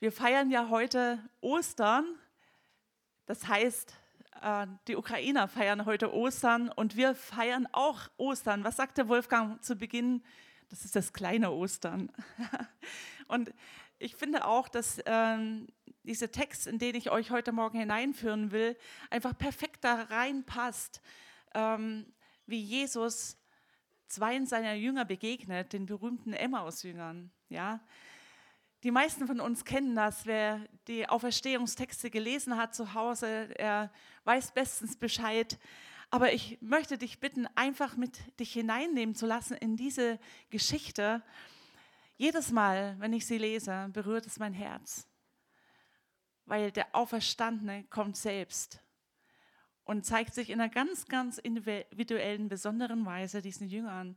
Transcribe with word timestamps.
Wir 0.00 0.12
feiern 0.12 0.48
ja 0.48 0.68
heute 0.68 1.18
Ostern. 1.40 2.06
Das 3.26 3.48
heißt, 3.48 3.96
äh, 4.42 4.68
die 4.86 4.94
Ukrainer 4.94 5.48
feiern 5.48 5.86
heute 5.86 6.14
Ostern 6.14 6.68
und 6.68 6.94
wir 6.94 7.16
feiern 7.16 7.66
auch 7.72 8.08
Ostern. 8.16 8.62
Was 8.62 8.76
sagte 8.76 9.08
Wolfgang 9.08 9.60
zu 9.64 9.74
Beginn? 9.74 10.22
Das 10.68 10.84
ist 10.84 10.94
das 10.94 11.12
kleine 11.12 11.50
Ostern. 11.50 12.12
Und 13.28 13.52
ich 13.98 14.14
finde 14.14 14.46
auch, 14.46 14.68
dass 14.68 15.00
ähm, 15.06 15.66
dieser 16.04 16.30
Text, 16.30 16.66
in 16.66 16.78
den 16.78 16.94
ich 16.94 17.10
euch 17.10 17.30
heute 17.30 17.52
Morgen 17.52 17.78
hineinführen 17.78 18.52
will, 18.52 18.76
einfach 19.10 19.36
perfekt 19.36 19.82
da 19.82 20.02
reinpasst, 20.02 21.00
ähm, 21.54 22.06
wie 22.46 22.60
Jesus 22.60 23.38
zwei 24.06 24.44
seiner 24.44 24.74
Jünger 24.74 25.04
begegnet, 25.04 25.72
den 25.72 25.86
berühmten 25.86 26.34
Emmaus-Jüngern. 26.34 27.30
Ja? 27.48 27.80
Die 28.84 28.92
meisten 28.92 29.26
von 29.26 29.40
uns 29.40 29.64
kennen 29.64 29.96
das. 29.96 30.24
Wer 30.24 30.60
die 30.86 31.08
Auferstehungstexte 31.08 32.10
gelesen 32.10 32.56
hat 32.56 32.76
zu 32.76 32.94
Hause, 32.94 33.52
er 33.58 33.90
weiß 34.22 34.52
bestens 34.52 34.96
Bescheid. 34.96 35.58
Aber 36.10 36.32
ich 36.32 36.58
möchte 36.60 36.96
dich 36.96 37.18
bitten, 37.18 37.48
einfach 37.56 37.96
mit 37.96 38.18
dich 38.38 38.52
hineinnehmen 38.52 39.16
zu 39.16 39.26
lassen 39.26 39.54
in 39.54 39.76
diese 39.76 40.20
Geschichte. 40.50 41.24
Jedes 42.16 42.52
Mal, 42.52 42.94
wenn 43.00 43.12
ich 43.12 43.26
sie 43.26 43.38
lese, 43.38 43.90
berührt 43.92 44.26
es 44.26 44.38
mein 44.38 44.52
Herz, 44.52 45.08
weil 46.46 46.70
der 46.70 46.94
Auferstandene 46.94 47.82
kommt 47.90 48.16
selbst 48.16 48.80
und 49.82 50.06
zeigt 50.06 50.34
sich 50.34 50.50
in 50.50 50.60
einer 50.60 50.70
ganz, 50.70 51.06
ganz 51.06 51.38
individuellen, 51.38 52.48
besonderen 52.48 53.04
Weise 53.04 53.42
diesen 53.42 53.68
Jüngern 53.68 54.16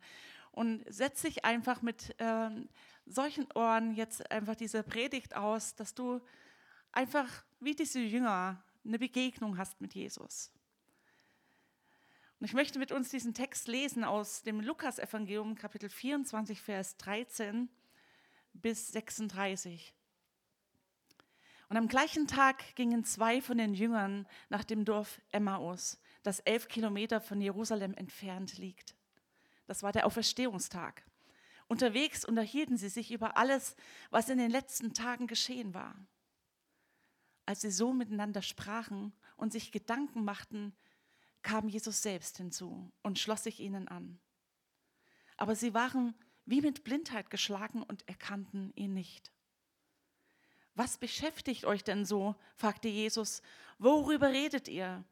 und 0.51 0.83
setzt 0.87 1.23
sich 1.23 1.45
einfach 1.45 1.81
mit 1.81 2.15
ähm, 2.19 2.69
solchen 3.11 3.51
Ohren 3.53 3.93
jetzt 3.93 4.31
einfach 4.31 4.55
diese 4.55 4.83
Predigt 4.83 5.35
aus, 5.35 5.75
dass 5.75 5.93
du 5.93 6.21
einfach 6.91 7.27
wie 7.59 7.75
diese 7.75 7.99
Jünger 7.99 8.63
eine 8.83 8.99
Begegnung 8.99 9.57
hast 9.57 9.79
mit 9.81 9.93
Jesus. 9.93 10.51
Und 12.39 12.45
ich 12.45 12.53
möchte 12.53 12.79
mit 12.79 12.91
uns 12.91 13.09
diesen 13.09 13.35
Text 13.35 13.67
lesen 13.67 14.03
aus 14.03 14.41
dem 14.41 14.61
Lukas-Evangelium, 14.61 15.55
Kapitel 15.55 15.89
24, 15.89 16.59
Vers 16.59 16.97
13 16.97 17.69
bis 18.53 18.91
36. 18.91 19.93
Und 21.69 21.77
am 21.77 21.87
gleichen 21.87 22.27
Tag 22.27 22.75
gingen 22.75 23.05
zwei 23.05 23.41
von 23.41 23.57
den 23.57 23.73
Jüngern 23.73 24.27
nach 24.49 24.63
dem 24.63 24.85
Dorf 24.85 25.21
Emmaus, 25.31 26.01
das 26.23 26.39
elf 26.39 26.67
Kilometer 26.67 27.21
von 27.21 27.39
Jerusalem 27.39 27.93
entfernt 27.93 28.57
liegt. 28.57 28.95
Das 29.67 29.83
war 29.83 29.91
der 29.91 30.05
Auferstehungstag. 30.05 31.03
Unterwegs 31.71 32.25
unterhielten 32.25 32.75
sie 32.75 32.89
sich 32.89 33.13
über 33.13 33.37
alles, 33.37 33.77
was 34.09 34.27
in 34.27 34.37
den 34.37 34.51
letzten 34.51 34.93
Tagen 34.93 35.25
geschehen 35.25 35.73
war. 35.73 35.95
Als 37.45 37.61
sie 37.61 37.71
so 37.71 37.93
miteinander 37.93 38.41
sprachen 38.41 39.13
und 39.37 39.53
sich 39.53 39.71
Gedanken 39.71 40.25
machten, 40.25 40.75
kam 41.43 41.69
Jesus 41.69 42.01
selbst 42.01 42.35
hinzu 42.35 42.91
und 43.03 43.19
schloss 43.19 43.43
sich 43.45 43.61
ihnen 43.61 43.87
an. 43.87 44.19
Aber 45.37 45.55
sie 45.55 45.73
waren 45.73 46.13
wie 46.43 46.59
mit 46.59 46.83
Blindheit 46.83 47.29
geschlagen 47.29 47.83
und 47.83 48.05
erkannten 48.05 48.73
ihn 48.75 48.93
nicht. 48.93 49.31
Was 50.75 50.97
beschäftigt 50.97 51.63
euch 51.63 51.85
denn 51.85 52.03
so? 52.03 52.35
fragte 52.53 52.89
Jesus. 52.89 53.41
Worüber 53.77 54.27
redet 54.27 54.67
ihr? 54.67 55.05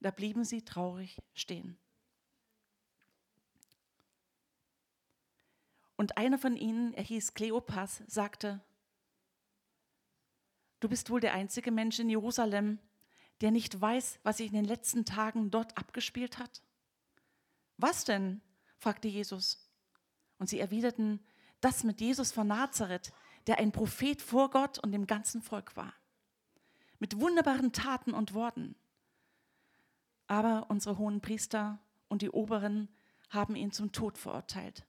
Da 0.00 0.10
blieben 0.10 0.42
sie 0.44 0.62
traurig 0.62 1.18
stehen. 1.34 1.78
Und 5.98 6.16
einer 6.16 6.38
von 6.38 6.56
ihnen, 6.56 6.94
er 6.94 7.02
hieß 7.02 7.34
Kleopas, 7.34 8.04
sagte, 8.06 8.60
du 10.78 10.88
bist 10.88 11.10
wohl 11.10 11.20
der 11.20 11.34
einzige 11.34 11.72
Mensch 11.72 11.98
in 11.98 12.08
Jerusalem, 12.08 12.78
der 13.40 13.50
nicht 13.50 13.78
weiß, 13.80 14.20
was 14.22 14.36
sich 14.36 14.46
in 14.46 14.54
den 14.54 14.64
letzten 14.64 15.04
Tagen 15.04 15.50
dort 15.50 15.76
abgespielt 15.76 16.38
hat. 16.38 16.62
Was 17.78 18.04
denn? 18.04 18.40
fragte 18.78 19.08
Jesus. 19.08 19.68
Und 20.38 20.48
sie 20.48 20.60
erwiderten, 20.60 21.18
das 21.60 21.82
mit 21.82 22.00
Jesus 22.00 22.30
von 22.30 22.46
Nazareth, 22.46 23.12
der 23.48 23.58
ein 23.58 23.72
Prophet 23.72 24.22
vor 24.22 24.50
Gott 24.50 24.78
und 24.78 24.92
dem 24.92 25.08
ganzen 25.08 25.42
Volk 25.42 25.74
war. 25.76 25.94
Mit 27.00 27.20
wunderbaren 27.20 27.72
Taten 27.72 28.14
und 28.14 28.34
Worten. 28.34 28.76
Aber 30.28 30.66
unsere 30.70 30.96
hohen 30.96 31.20
Priester 31.20 31.80
und 32.06 32.22
die 32.22 32.30
Oberen 32.30 32.88
haben 33.30 33.56
ihn 33.56 33.72
zum 33.72 33.90
Tod 33.90 34.16
verurteilt 34.16 34.86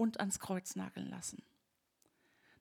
und 0.00 0.18
ans 0.18 0.40
Kreuz 0.40 0.76
nageln 0.76 1.10
lassen. 1.10 1.42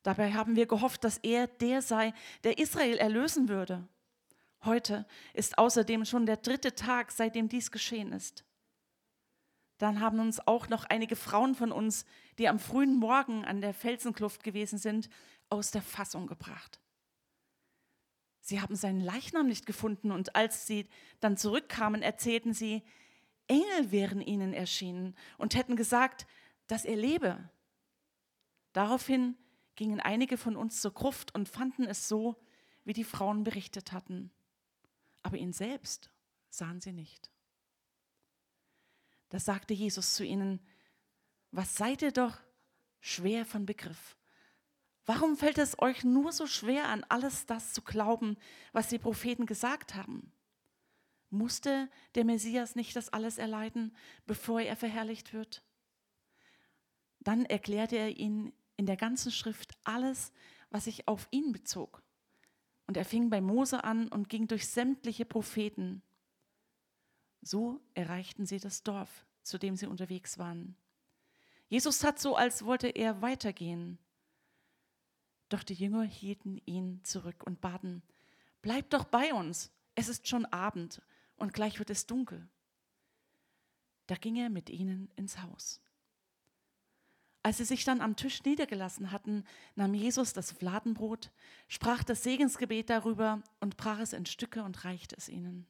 Dabei 0.04 0.34
haben 0.34 0.58
wir 0.58 0.66
gehofft, 0.66 1.06
dass 1.06 1.18
er 1.20 1.48
der 1.48 1.82
sei, 1.82 2.14
der 2.44 2.58
Israel 2.58 2.98
erlösen 2.98 3.48
würde. 3.48 3.88
Heute 4.66 5.08
ist 5.34 5.58
außerdem 5.58 6.04
schon 6.04 6.26
der 6.26 6.36
dritte 6.36 6.76
Tag, 6.76 7.12
seitdem 7.12 7.48
dies 7.48 7.72
geschehen 7.72 8.12
ist. 8.12 8.44
Dann 9.78 10.02
haben 10.02 10.20
uns 10.20 10.46
auch 10.46 10.68
noch 10.68 10.84
einige 10.84 11.16
Frauen 11.16 11.56
von 11.56 11.72
uns, 11.72 12.06
die 12.38 12.50
am 12.50 12.60
frühen 12.60 12.98
Morgen 12.98 13.46
an 13.46 13.62
der 13.62 13.74
Felsenkluft 13.74 14.44
gewesen 14.44 14.78
sind, 14.78 15.10
aus 15.50 15.72
der 15.72 15.82
Fassung 15.82 16.28
gebracht. 16.28 16.82
Sie 18.42 18.60
haben 18.60 18.76
seinen 18.76 19.00
Leichnam 19.00 19.48
nicht 19.48 19.66
gefunden 19.66 20.12
und 20.12 20.36
als 20.36 20.68
sie 20.68 20.90
dann 21.22 21.38
zurückkamen, 21.38 22.02
erzählten 22.02 22.54
sie, 22.54 22.84
Engel 23.48 23.92
wären 23.92 24.22
ihnen 24.22 24.54
erschienen 24.54 25.16
und 25.38 25.56
hätten 25.56 25.78
gesagt, 25.78 26.28
dass 26.70 26.86
er 26.86 26.96
lebe. 26.96 27.50
Daraufhin 28.74 29.36
gingen 29.76 30.00
einige 30.00 30.38
von 30.38 30.56
uns 30.56 30.82
zur 30.82 30.94
Gruft 30.94 31.34
und 31.34 31.50
fanden 31.50 31.84
es 31.84 32.08
so, 32.08 32.40
wie 32.86 32.94
die 32.94 33.04
Frauen 33.04 33.44
berichtet 33.44 33.92
hatten. 33.92 34.32
Aber 35.24 35.38
ihn 35.38 35.52
selbst 35.52 36.12
sahen 36.50 36.80
sie 36.80 36.94
nicht. 36.94 37.32
Da 39.30 39.40
sagte 39.40 39.74
Jesus 39.74 40.14
zu 40.14 40.24
ihnen, 40.24 40.60
was 41.52 41.76
seid 41.76 42.04
ihr 42.04 42.12
doch 42.12 42.38
schwer 43.00 43.46
von 43.46 43.66
Begriff? 43.66 44.16
Warum 45.06 45.38
fällt 45.38 45.58
es 45.58 45.80
euch 45.80 46.04
nur 46.04 46.32
so 46.32 46.46
schwer, 46.46 46.88
an 46.90 47.04
alles 47.10 47.48
das 47.48 47.74
zu 47.74 47.82
glauben, 47.82 48.38
was 48.74 48.90
die 48.90 49.00
Propheten 49.00 49.48
gesagt 49.48 49.96
haben? 49.96 50.32
Musste 51.32 51.90
der 52.14 52.26
Messias 52.26 52.76
nicht 52.76 52.96
das 52.96 53.10
alles 53.10 53.40
erleiden, 53.40 53.96
bevor 54.28 54.62
er 54.62 54.76
verherrlicht 54.76 55.34
wird? 55.34 55.64
Dann 57.30 57.46
erklärte 57.46 57.96
er 57.96 58.18
ihnen 58.18 58.54
in 58.76 58.88
der 58.88 58.98
ganzen 58.98 59.32
Schrift 59.32 59.78
alles, 59.84 60.34
was 60.72 60.86
sich 60.86 61.08
auf 61.08 61.28
ihn 61.30 61.52
bezog. 61.52 62.02
Und 62.88 62.98
er 62.98 63.06
fing 63.06 63.30
bei 63.30 63.40
Mose 63.40 63.84
an 63.84 64.08
und 64.08 64.30
ging 64.30 64.48
durch 64.48 64.68
sämtliche 64.68 65.26
Propheten. 65.26 66.02
So 67.44 67.82
erreichten 67.94 68.48
sie 68.48 68.58
das 68.58 68.82
Dorf, 68.82 69.28
zu 69.44 69.60
dem 69.60 69.76
sie 69.76 69.86
unterwegs 69.86 70.40
waren. 70.40 70.76
Jesus 71.68 72.00
tat 72.00 72.18
so, 72.18 72.36
als 72.36 72.66
wollte 72.66 72.88
er 72.88 73.22
weitergehen. 73.22 74.00
Doch 75.50 75.62
die 75.62 75.76
Jünger 75.76 76.02
hielten 76.02 76.60
ihn 76.66 77.04
zurück 77.04 77.44
und 77.46 77.62
baten, 77.62 78.02
Bleib 78.64 78.90
doch 78.90 79.04
bei 79.04 79.36
uns, 79.36 79.72
es 79.94 80.10
ist 80.10 80.28
schon 80.28 80.48
Abend 80.48 81.00
und 81.36 81.54
gleich 81.54 81.78
wird 81.78 81.92
es 81.92 82.08
dunkel. 82.08 82.50
Da 84.08 84.16
ging 84.16 84.36
er 84.36 84.50
mit 84.50 84.72
ihnen 84.72 85.12
ins 85.16 85.44
Haus. 85.44 85.80
Als 87.42 87.58
sie 87.58 87.66
sich 87.66 87.86
dann 87.86 88.02
am 88.02 88.16
Tisch 88.16 88.44
niedergelassen 88.44 89.12
hatten, 89.12 89.46
nahm 89.76 89.94
Jesus 89.94 90.34
das 90.34 90.52
Fladenbrot, 90.52 91.32
sprach 91.68 92.04
das 92.04 92.24
Segensgebet 92.24 92.90
darüber 92.90 93.42
und 93.62 93.78
brach 93.78 94.00
es 94.00 94.14
in 94.14 94.26
Stücke 94.26 94.64
und 94.64 94.84
reichte 94.84 95.16
es 95.16 95.30
ihnen. 95.30 95.66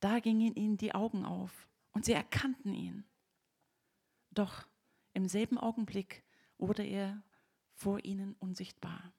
Da 0.00 0.18
gingen 0.18 0.54
ihnen 0.56 0.78
die 0.78 0.94
Augen 0.94 1.24
auf 1.24 1.68
und 1.92 2.04
sie 2.04 2.12
erkannten 2.12 2.74
ihn. 2.74 3.04
Doch 4.32 4.66
im 5.12 5.28
selben 5.28 5.58
Augenblick 5.58 6.24
wurde 6.58 6.82
er 6.82 7.22
vor 7.74 8.04
ihnen 8.04 8.34
unsichtbar. 8.40 9.12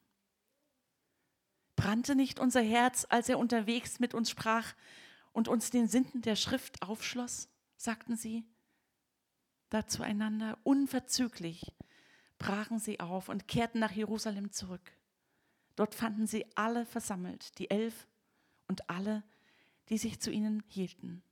Brannte 1.76 2.14
nicht 2.14 2.38
unser 2.38 2.62
Herz, 2.62 3.06
als 3.08 3.28
er 3.28 3.38
unterwegs 3.38 3.98
mit 3.98 4.12
uns 4.12 4.30
sprach 4.30 4.74
und 5.32 5.48
uns 5.48 5.70
den 5.70 5.88
Sinnen 5.88 6.20
der 6.22 6.36
Schrift 6.36 6.82
aufschloss? 6.82 7.48
sagten 7.76 8.16
sie. 8.16 8.44
Da 9.70 9.86
zueinander 9.86 10.58
unverzüglich 10.62 11.74
brachen 12.38 12.78
sie 12.78 13.00
auf 13.00 13.28
und 13.28 13.48
kehrten 13.48 13.78
nach 13.78 13.92
Jerusalem 13.92 14.52
zurück. 14.52 14.92
Dort 15.76 15.94
fanden 15.94 16.26
sie 16.26 16.46
alle 16.54 16.86
versammelt, 16.86 17.58
die 17.58 17.70
elf 17.70 18.06
und 18.68 18.88
alle, 18.88 19.24
die 19.88 19.98
sich 19.98 20.20
zu 20.20 20.30
ihnen 20.30 20.62
hielten. 20.68 21.22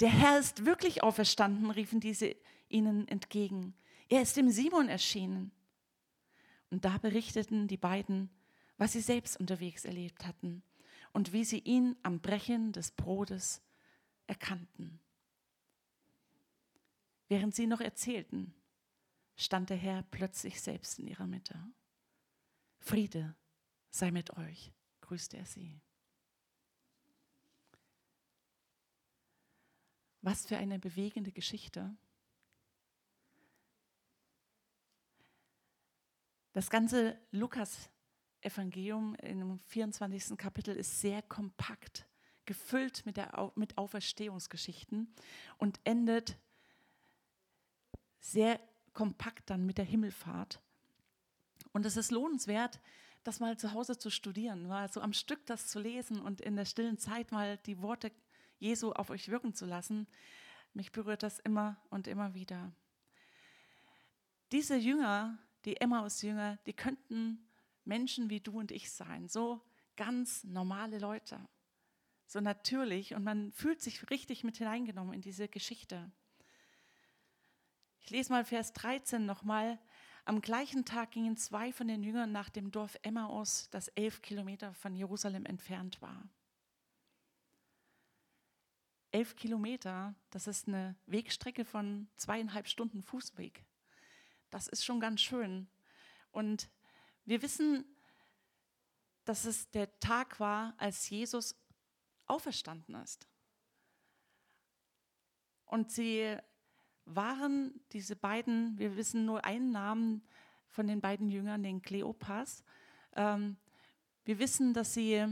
Der 0.00 0.10
Herr 0.10 0.38
ist 0.38 0.64
wirklich 0.64 1.02
auferstanden, 1.02 1.70
riefen 1.70 2.00
diese 2.00 2.34
ihnen 2.68 3.06
entgegen. 3.06 3.74
Er 4.08 4.22
ist 4.22 4.36
dem 4.36 4.50
Simon 4.50 4.88
erschienen. 4.88 5.52
Und 6.70 6.84
da 6.84 6.98
berichteten 6.98 7.68
die 7.68 7.76
beiden, 7.76 8.30
was 8.78 8.92
sie 8.92 9.00
selbst 9.00 9.38
unterwegs 9.38 9.84
erlebt 9.84 10.26
hatten 10.26 10.62
und 11.12 11.32
wie 11.32 11.44
sie 11.44 11.58
ihn 11.58 11.96
am 12.02 12.20
Brechen 12.20 12.72
des 12.72 12.90
Brotes 12.90 13.62
erkannten. 14.26 14.98
Während 17.32 17.54
sie 17.54 17.66
noch 17.66 17.80
erzählten, 17.80 18.52
stand 19.36 19.70
der 19.70 19.78
Herr 19.78 20.02
plötzlich 20.02 20.60
selbst 20.60 20.98
in 20.98 21.06
ihrer 21.06 21.26
Mitte. 21.26 21.58
Friede 22.78 23.34
sei 23.88 24.10
mit 24.10 24.36
euch, 24.36 24.70
grüßte 25.00 25.38
er 25.38 25.46
sie. 25.46 25.80
Was 30.20 30.44
für 30.44 30.58
eine 30.58 30.78
bewegende 30.78 31.32
Geschichte. 31.32 31.96
Das 36.52 36.68
ganze 36.68 37.18
Lukas-Evangelium 37.30 39.14
im 39.14 39.58
24. 39.58 40.36
Kapitel 40.36 40.76
ist 40.76 41.00
sehr 41.00 41.22
kompakt, 41.22 42.06
gefüllt 42.44 43.06
mit, 43.06 43.16
der, 43.16 43.52
mit 43.54 43.78
Auferstehungsgeschichten 43.78 45.14
und 45.56 45.80
endet 45.84 46.36
sehr 48.22 48.58
kompakt 48.94 49.50
dann 49.50 49.66
mit 49.66 49.76
der 49.76 49.84
Himmelfahrt. 49.84 50.62
Und 51.72 51.84
es 51.84 51.96
ist 51.98 52.10
lohnenswert, 52.10 52.80
das 53.24 53.40
mal 53.40 53.58
zu 53.58 53.72
Hause 53.72 53.98
zu 53.98 54.10
studieren, 54.10 54.66
mal 54.66 54.90
so 54.90 55.00
am 55.00 55.12
Stück 55.12 55.44
das 55.46 55.68
zu 55.68 55.78
lesen 55.78 56.20
und 56.20 56.40
in 56.40 56.56
der 56.56 56.64
stillen 56.64 56.98
Zeit 56.98 57.30
mal 57.32 57.58
die 57.58 57.80
Worte 57.82 58.10
Jesu 58.58 58.92
auf 58.92 59.10
euch 59.10 59.28
wirken 59.28 59.54
zu 59.54 59.66
lassen. 59.66 60.06
Mich 60.72 60.92
berührt 60.92 61.22
das 61.22 61.38
immer 61.40 61.76
und 61.90 62.06
immer 62.06 62.34
wieder. 62.34 62.72
Diese 64.50 64.76
Jünger, 64.76 65.38
die 65.64 65.80
Emmaus-Jünger, 65.80 66.58
die 66.66 66.72
könnten 66.72 67.46
Menschen 67.84 68.30
wie 68.30 68.40
du 68.40 68.58
und 68.58 68.70
ich 68.70 68.90
sein, 68.92 69.28
so 69.28 69.60
ganz 69.96 70.44
normale 70.44 70.98
Leute, 70.98 71.40
so 72.26 72.40
natürlich 72.40 73.14
und 73.14 73.24
man 73.24 73.52
fühlt 73.52 73.80
sich 73.80 74.10
richtig 74.10 74.44
mit 74.44 74.56
hineingenommen 74.56 75.14
in 75.14 75.20
diese 75.20 75.48
Geschichte. 75.48 76.10
Ich 78.04 78.10
lese 78.10 78.32
mal 78.32 78.44
Vers 78.44 78.72
13 78.72 79.24
nochmal. 79.24 79.78
Am 80.24 80.40
gleichen 80.40 80.84
Tag 80.84 81.12
gingen 81.12 81.36
zwei 81.36 81.72
von 81.72 81.86
den 81.86 82.02
Jüngern 82.02 82.32
nach 82.32 82.50
dem 82.50 82.72
Dorf 82.72 82.98
Emmaus, 83.02 83.68
das 83.70 83.88
elf 83.88 84.22
Kilometer 84.22 84.74
von 84.74 84.96
Jerusalem 84.96 85.46
entfernt 85.46 86.02
war. 86.02 86.28
Elf 89.12 89.36
Kilometer, 89.36 90.14
das 90.30 90.48
ist 90.48 90.66
eine 90.66 90.96
Wegstrecke 91.06 91.64
von 91.64 92.08
zweieinhalb 92.16 92.66
Stunden 92.66 93.02
Fußweg. 93.02 93.64
Das 94.50 94.66
ist 94.66 94.84
schon 94.84 94.98
ganz 94.98 95.20
schön. 95.20 95.68
Und 96.32 96.70
wir 97.24 97.40
wissen, 97.40 97.84
dass 99.24 99.44
es 99.44 99.70
der 99.70 100.00
Tag 100.00 100.40
war, 100.40 100.74
als 100.76 101.08
Jesus 101.08 101.54
auferstanden 102.26 102.96
ist. 102.96 103.28
Und 105.66 105.92
sie 105.92 106.36
waren 107.16 107.80
diese 107.92 108.16
beiden, 108.16 108.78
wir 108.78 108.96
wissen 108.96 109.24
nur 109.24 109.44
einen 109.44 109.70
Namen 109.70 110.22
von 110.68 110.86
den 110.86 111.00
beiden 111.00 111.28
Jüngern, 111.28 111.62
den 111.62 111.82
Kleopas. 111.82 112.64
Ähm, 113.14 113.56
wir 114.24 114.38
wissen, 114.38 114.74
dass 114.74 114.94
sie 114.94 115.26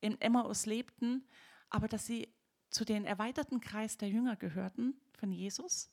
in 0.00 0.20
Emmaus 0.20 0.66
lebten, 0.66 1.26
aber 1.68 1.88
dass 1.88 2.06
sie 2.06 2.28
zu 2.70 2.84
den 2.84 3.04
erweiterten 3.04 3.60
Kreis 3.60 3.96
der 3.96 4.08
Jünger 4.08 4.36
gehörten 4.36 4.94
von 5.12 5.32
Jesus. 5.32 5.90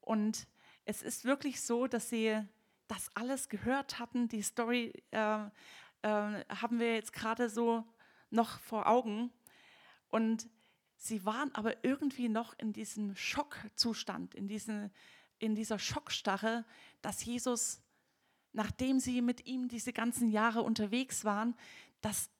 Und 0.00 0.46
es 0.84 1.02
ist 1.02 1.24
wirklich 1.24 1.60
so, 1.60 1.86
dass 1.86 2.08
sie 2.08 2.40
das 2.86 3.10
alles 3.14 3.48
gehört 3.48 3.98
hatten. 3.98 4.28
Die 4.28 4.42
Story 4.42 4.92
äh, 5.10 5.44
äh, 6.02 6.44
haben 6.48 6.78
wir 6.78 6.94
jetzt 6.94 7.12
gerade 7.12 7.50
so 7.50 7.84
noch 8.30 8.58
vor 8.60 8.86
Augen. 8.86 9.30
Und 10.08 10.48
Sie 10.98 11.24
waren 11.24 11.54
aber 11.54 11.84
irgendwie 11.84 12.28
noch 12.28 12.58
in 12.58 12.72
diesem 12.72 13.14
Schockzustand, 13.14 14.34
in, 14.34 14.48
diesen, 14.48 14.90
in 15.38 15.54
dieser 15.54 15.78
Schockstarre, 15.78 16.64
dass 17.02 17.24
Jesus, 17.24 17.80
nachdem 18.52 18.98
sie 18.98 19.22
mit 19.22 19.46
ihm 19.46 19.68
diese 19.68 19.92
ganzen 19.92 20.28
Jahre 20.28 20.62
unterwegs 20.62 21.24
waren, 21.24 21.54
dass 22.00 22.30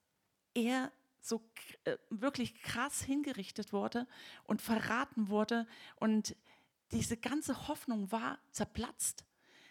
er 0.55 0.90
so 1.20 1.40
äh, 1.84 1.96
wirklich 2.10 2.60
krass 2.60 3.00
hingerichtet 3.00 3.72
wurde 3.72 4.08
und 4.44 4.60
verraten 4.60 5.28
wurde 5.28 5.66
und 5.96 6.34
diese 6.90 7.16
ganze 7.16 7.69
Hoffnung 7.69 8.10
war 8.10 8.38
zerplatzt. 8.50 9.25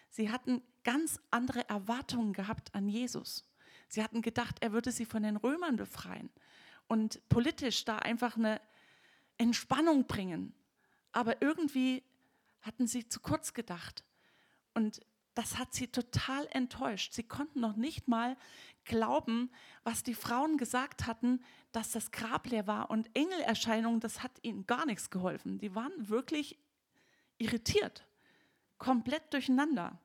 Sie 0.08 0.30
hatten 0.30 0.62
ganz 0.82 1.20
andere 1.30 1.68
Erwartungen 1.68 2.32
gehabt 2.32 2.74
an 2.74 2.88
Jesus. 2.88 3.44
Sie 3.88 4.02
hatten 4.02 4.22
gedacht, 4.22 4.56
er 4.60 4.72
würde 4.72 4.92
sie 4.92 5.04
von 5.04 5.22
den 5.22 5.36
Römern 5.36 5.76
befreien 5.76 6.30
und 6.86 7.26
politisch 7.28 7.84
da 7.84 7.98
einfach 7.98 8.36
eine 8.36 8.60
Entspannung 9.38 10.06
bringen. 10.06 10.52
Aber 11.12 11.40
irgendwie 11.40 12.02
hatten 12.60 12.86
sie 12.86 13.08
zu 13.08 13.20
kurz 13.20 13.54
gedacht. 13.54 14.04
Und 14.74 15.00
das 15.34 15.56
hat 15.56 15.72
sie 15.72 15.86
total 15.86 16.48
enttäuscht. 16.50 17.12
Sie 17.12 17.22
konnten 17.22 17.60
noch 17.60 17.76
nicht 17.76 18.08
mal 18.08 18.36
glauben, 18.84 19.50
was 19.84 20.02
die 20.02 20.14
Frauen 20.14 20.56
gesagt 20.56 21.06
hatten, 21.06 21.44
dass 21.72 21.92
das 21.92 22.10
Grab 22.10 22.48
leer 22.48 22.66
war 22.66 22.90
und 22.90 23.08
Engelerscheinungen, 23.14 24.00
das 24.00 24.22
hat 24.22 24.32
ihnen 24.42 24.66
gar 24.66 24.84
nichts 24.86 25.10
geholfen. 25.10 25.58
Die 25.58 25.74
waren 25.74 26.08
wirklich 26.08 26.58
irritiert, 27.38 28.04
komplett 28.78 29.32
durcheinander. 29.32 30.00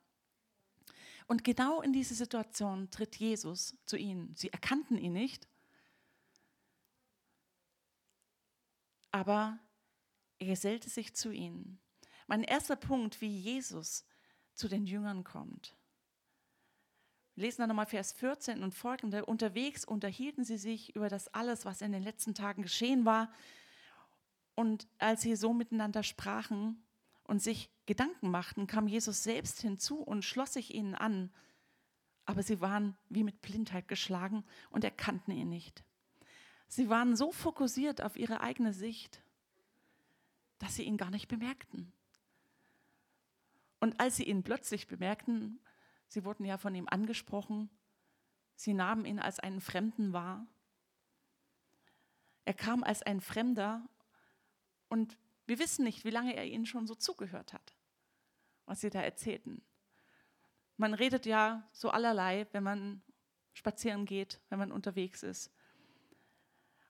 Und 1.28 1.44
genau 1.44 1.82
in 1.82 1.94
diese 1.94 2.14
Situation 2.14 2.92
tritt 2.92 3.16
Jesus 3.16 3.76
zu 3.86 3.98
ihnen. 3.98 4.36
Sie 4.36 4.50
erkannten 4.50 4.98
ihn 4.98 5.14
nicht, 5.14 5.48
aber 9.14 9.60
er 10.40 10.48
gesellte 10.48 10.90
sich 10.90 11.16
zu 11.16 11.32
ihnen. 11.32 11.80
Mein 12.28 12.44
erster 12.44 12.76
Punkt, 12.76 13.22
wie 13.22 13.30
Jesus 13.30 14.06
zu 14.56 14.68
den 14.68 14.86
Jüngern 14.86 15.24
kommt. 15.24 15.78
Wir 17.36 17.46
lesen 17.46 17.62
dann 17.62 17.70
nochmal 17.70 17.86
Vers 17.86 18.12
14 18.14 18.64
und 18.64 18.74
folgende. 18.74 19.26
Unterwegs 19.26 19.86
unterhielten 19.86 20.44
sie 20.44 20.58
sich 20.58 20.96
über 20.96 21.10
das 21.10 21.34
alles, 21.34 21.64
was 21.64 21.82
in 21.82 21.92
den 21.92 22.04
letzten 22.04 22.34
Tagen 22.34 22.64
geschehen 22.64 23.06
war. 23.06 23.32
Und 24.56 24.88
als 24.98 25.22
sie 25.22 25.36
so 25.36 25.54
miteinander 25.54 26.04
sprachen 26.04 26.84
und 27.24 27.42
sich 27.42 27.70
Gedanken 27.86 28.32
machten, 28.32 28.66
kam 28.68 28.88
Jesus 28.88 29.24
selbst 29.24 29.62
hinzu 29.62 30.02
und 30.02 30.26
schloss 30.26 30.54
sich 30.54 30.74
ihnen 30.74 30.96
an. 30.96 31.32
Aber 32.26 32.42
sie 32.42 32.62
waren 32.62 32.98
wie 33.10 33.24
mit 33.24 33.42
Blindheit 33.42 33.88
geschlagen 33.88 34.44
und 34.72 34.84
erkannten 34.84 35.32
ihn 35.32 35.50
nicht. 35.50 35.84
Sie 36.68 36.90
waren 36.90 37.16
so 37.16 37.32
fokussiert 37.32 38.02
auf 38.02 38.18
ihre 38.18 38.42
eigene 38.42 38.74
Sicht, 38.74 39.22
dass 40.60 40.76
sie 40.76 40.84
ihn 40.84 40.98
gar 40.98 41.12
nicht 41.12 41.28
bemerkten. 41.28 41.94
Und 43.80 44.00
als 44.00 44.16
sie 44.16 44.24
ihn 44.24 44.44
plötzlich 44.44 44.88
bemerkten, 44.88 45.60
sie 46.08 46.24
wurden 46.24 46.46
ja 46.46 46.58
von 46.58 46.74
ihm 46.74 46.88
angesprochen, 46.88 47.70
sie 48.56 48.74
nahmen 48.74 49.06
ihn 49.06 49.20
als 49.20 49.40
einen 49.40 49.60
Fremden 49.60 50.14
wahr. 50.14 50.48
Er 52.46 52.54
kam 52.54 52.84
als 52.84 53.04
ein 53.04 53.20
Fremder 53.20 53.88
und 54.90 55.18
wir 55.46 55.60
wissen 55.60 55.84
nicht, 55.84 56.06
wie 56.06 56.12
lange 56.12 56.36
er 56.36 56.46
ihnen 56.46 56.66
schon 56.66 56.88
so 56.88 56.96
zugehört 56.96 57.54
hat, 57.54 57.76
was 58.66 58.82
sie 58.82 58.90
da 58.90 59.02
erzählten. 59.02 59.62
Man 60.78 60.94
redet 60.94 61.26
ja 61.26 61.68
so 61.72 61.90
allerlei, 61.90 62.48
wenn 62.52 62.64
man 62.64 63.02
spazieren 63.54 64.06
geht, 64.06 64.40
wenn 64.50 64.60
man 64.60 64.72
unterwegs 64.72 65.24
ist. 65.24 65.52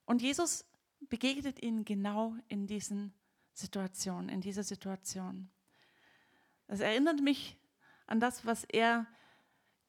Und 0.05 0.21
Jesus 0.21 0.65
begegnet 1.09 1.61
ihnen 1.61 1.85
genau 1.85 2.35
in 2.47 2.67
diesen 2.67 3.13
Situationen, 3.53 4.29
in 4.29 4.41
dieser 4.41 4.63
Situation. 4.63 5.49
Das 6.67 6.79
erinnert 6.79 7.21
mich 7.21 7.57
an 8.07 8.19
das, 8.19 8.45
was 8.45 8.63
er 8.65 9.05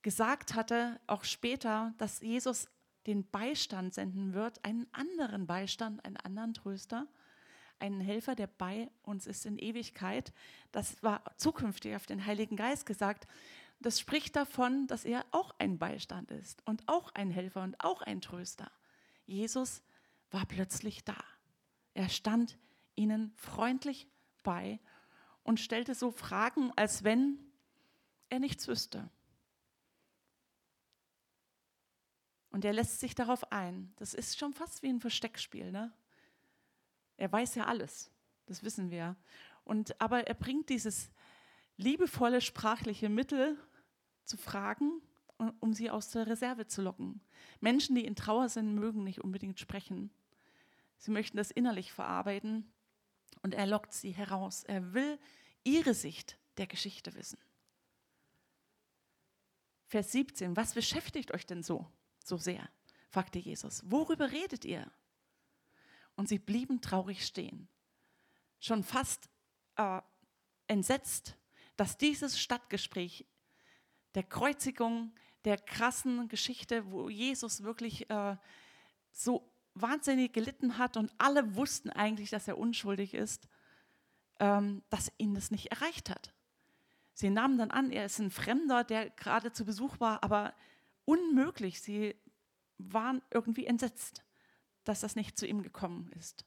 gesagt 0.01 0.53
hatte, 0.53 0.99
auch 1.07 1.23
später, 1.23 1.93
dass 1.97 2.21
Jesus 2.21 2.67
den 3.07 3.27
Beistand 3.29 3.93
senden 3.93 4.33
wird, 4.33 4.63
einen 4.63 4.87
anderen 4.91 5.47
Beistand, 5.47 6.03
einen 6.05 6.17
anderen 6.17 6.53
Tröster, 6.53 7.07
einen 7.79 8.01
Helfer, 8.01 8.35
der 8.35 8.47
bei 8.47 8.89
uns 9.03 9.27
ist 9.27 9.45
in 9.45 9.57
Ewigkeit. 9.57 10.33
Das 10.71 11.01
war 11.03 11.23
zukünftig 11.37 11.95
auf 11.95 12.05
den 12.05 12.25
Heiligen 12.25 12.55
Geist 12.55 12.85
gesagt. 12.85 13.27
Das 13.79 13.99
spricht 13.99 14.35
davon, 14.35 14.87
dass 14.87 15.05
er 15.05 15.25
auch 15.31 15.53
ein 15.59 15.77
Beistand 15.77 16.31
ist 16.31 16.65
und 16.65 16.87
auch 16.87 17.13
ein 17.13 17.29
Helfer 17.29 17.63
und 17.63 17.83
auch 17.83 18.01
ein 18.01 18.21
Tröster. 18.21 18.71
Jesus 19.25 19.81
war 20.35 20.45
plötzlich 20.45 21.03
da. 21.05 21.17
Er 21.93 22.09
stand 22.09 22.59
ihnen 22.95 23.31
freundlich 23.37 24.07
bei 24.43 24.79
und 25.43 25.61
stellte 25.61 25.95
so 25.95 26.11
Fragen, 26.11 26.71
als 26.75 27.03
wenn 27.05 27.39
er 28.29 28.39
nichts 28.39 28.67
wüsste. 28.67 29.09
Und 32.49 32.65
er 32.65 32.73
lässt 32.73 32.99
sich 32.99 33.15
darauf 33.15 33.51
ein. 33.51 33.93
Das 33.95 34.13
ist 34.13 34.37
schon 34.37 34.53
fast 34.53 34.83
wie 34.83 34.89
ein 34.89 34.99
Versteckspiel. 34.99 35.71
Ne? 35.71 35.93
Er 37.15 37.31
weiß 37.31 37.55
ja 37.55 37.65
alles, 37.65 38.11
das 38.45 38.61
wissen 38.61 38.91
wir. 38.91 39.15
Und, 39.63 39.99
aber 40.01 40.27
er 40.27 40.35
bringt 40.35 40.69
dieses 40.69 41.11
liebevolle 41.77 42.41
sprachliche 42.41 43.07
Mittel 43.07 43.57
zu 44.25 44.35
fragen, 44.35 45.01
um 45.61 45.73
sie 45.73 45.89
aus 45.89 46.11
der 46.11 46.27
Reserve 46.27 46.67
zu 46.67 46.81
locken. 46.81 47.21
Menschen, 47.61 47.95
die 47.95 48.05
in 48.05 48.15
Trauer 48.15 48.49
sind, 48.49 48.75
mögen 48.75 49.03
nicht 49.03 49.21
unbedingt 49.21 49.59
sprechen. 49.59 50.11
Sie 51.05 51.11
möchten 51.11 51.37
das 51.37 51.51
innerlich 51.51 51.93
verarbeiten 51.93 52.73
und 53.43 53.53
er 53.53 53.67
lockt 53.67 53.93
sie 53.93 54.09
heraus. 54.09 54.63
Er 54.63 54.95
will 54.95 55.19
ihre 55.63 55.93
Sicht 55.93 56.39
der 56.57 56.65
Geschichte 56.65 57.13
wissen. 57.13 57.37
Vers 59.85 60.11
17, 60.13 60.57
was 60.57 60.73
beschäftigt 60.73 61.31
euch 61.31 61.45
denn 61.45 61.61
so, 61.61 61.87
so 62.23 62.37
sehr? 62.37 62.67
fragte 63.11 63.37
Jesus. 63.37 63.83
Worüber 63.85 64.31
redet 64.31 64.65
ihr? 64.65 64.91
Und 66.15 66.27
sie 66.27 66.39
blieben 66.39 66.81
traurig 66.81 67.23
stehen, 67.23 67.67
schon 68.59 68.83
fast 68.83 69.29
äh, 69.75 70.01
entsetzt, 70.65 71.37
dass 71.77 71.99
dieses 71.99 72.39
Stadtgespräch 72.39 73.27
der 74.15 74.23
Kreuzigung, 74.23 75.13
der 75.43 75.59
krassen 75.59 76.29
Geschichte, 76.29 76.89
wo 76.89 77.09
Jesus 77.09 77.61
wirklich 77.61 78.09
äh, 78.09 78.37
so 79.11 79.54
wahnsinnig 79.75 80.33
gelitten 80.33 80.77
hat 80.77 80.97
und 80.97 81.13
alle 81.17 81.55
wussten 81.55 81.89
eigentlich, 81.89 82.29
dass 82.29 82.47
er 82.47 82.57
unschuldig 82.57 83.13
ist, 83.13 83.47
ähm, 84.39 84.83
dass 84.89 85.11
ihn 85.17 85.35
das 85.35 85.51
nicht 85.51 85.71
erreicht 85.71 86.09
hat. 86.09 86.33
Sie 87.13 87.29
nahmen 87.29 87.57
dann 87.57 87.71
an, 87.71 87.91
er 87.91 88.05
ist 88.05 88.19
ein 88.19 88.31
Fremder, 88.31 88.83
der 88.83 89.09
gerade 89.11 89.51
zu 89.53 89.65
Besuch 89.65 89.99
war, 89.99 90.23
aber 90.23 90.53
unmöglich. 91.05 91.81
Sie 91.81 92.15
waren 92.77 93.21
irgendwie 93.31 93.65
entsetzt, 93.65 94.23
dass 94.83 95.01
das 95.01 95.15
nicht 95.15 95.37
zu 95.37 95.45
ihm 95.47 95.61
gekommen 95.61 96.11
ist. 96.17 96.45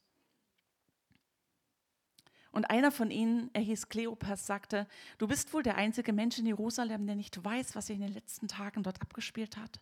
Und 2.50 2.70
einer 2.70 2.90
von 2.90 3.10
ihnen, 3.10 3.50
er 3.52 3.62
hieß 3.62 3.88
Kleopas, 3.88 4.46
sagte, 4.46 4.86
du 5.18 5.28
bist 5.28 5.52
wohl 5.52 5.62
der 5.62 5.76
einzige 5.76 6.12
Mensch 6.12 6.38
in 6.38 6.46
Jerusalem, 6.46 7.06
der 7.06 7.14
nicht 7.14 7.42
weiß, 7.42 7.76
was 7.76 7.86
sich 7.86 7.96
in 7.96 8.02
den 8.02 8.14
letzten 8.14 8.48
Tagen 8.48 8.82
dort 8.82 9.00
abgespielt 9.00 9.56
hat. 9.56 9.80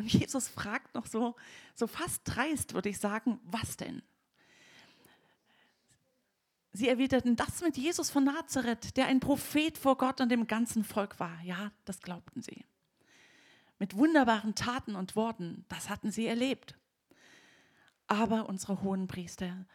Und 0.00 0.10
Jesus 0.10 0.48
fragt 0.48 0.94
noch 0.94 1.04
so, 1.04 1.36
so 1.74 1.86
fast 1.86 2.22
dreist, 2.24 2.72
würde 2.72 2.88
ich 2.88 2.98
sagen, 2.98 3.38
was 3.44 3.76
denn? 3.76 4.00
Sie 6.72 6.88
erwiderten, 6.88 7.36
das 7.36 7.60
mit 7.60 7.76
Jesus 7.76 8.08
von 8.08 8.24
Nazareth, 8.24 8.96
der 8.96 9.08
ein 9.08 9.20
Prophet 9.20 9.76
vor 9.76 9.98
Gott 9.98 10.22
und 10.22 10.30
dem 10.30 10.46
ganzen 10.46 10.84
Volk 10.84 11.20
war. 11.20 11.38
Ja, 11.42 11.70
das 11.84 12.00
glaubten 12.00 12.40
sie. 12.40 12.64
Mit 13.78 13.94
wunderbaren 13.94 14.54
Taten 14.54 14.96
und 14.96 15.16
Worten, 15.16 15.66
das 15.68 15.90
hatten 15.90 16.10
sie 16.10 16.26
erlebt. 16.26 16.78
Aber 18.06 18.48
unsere 18.48 18.80
hohen 18.80 19.06
Priester, 19.06 19.66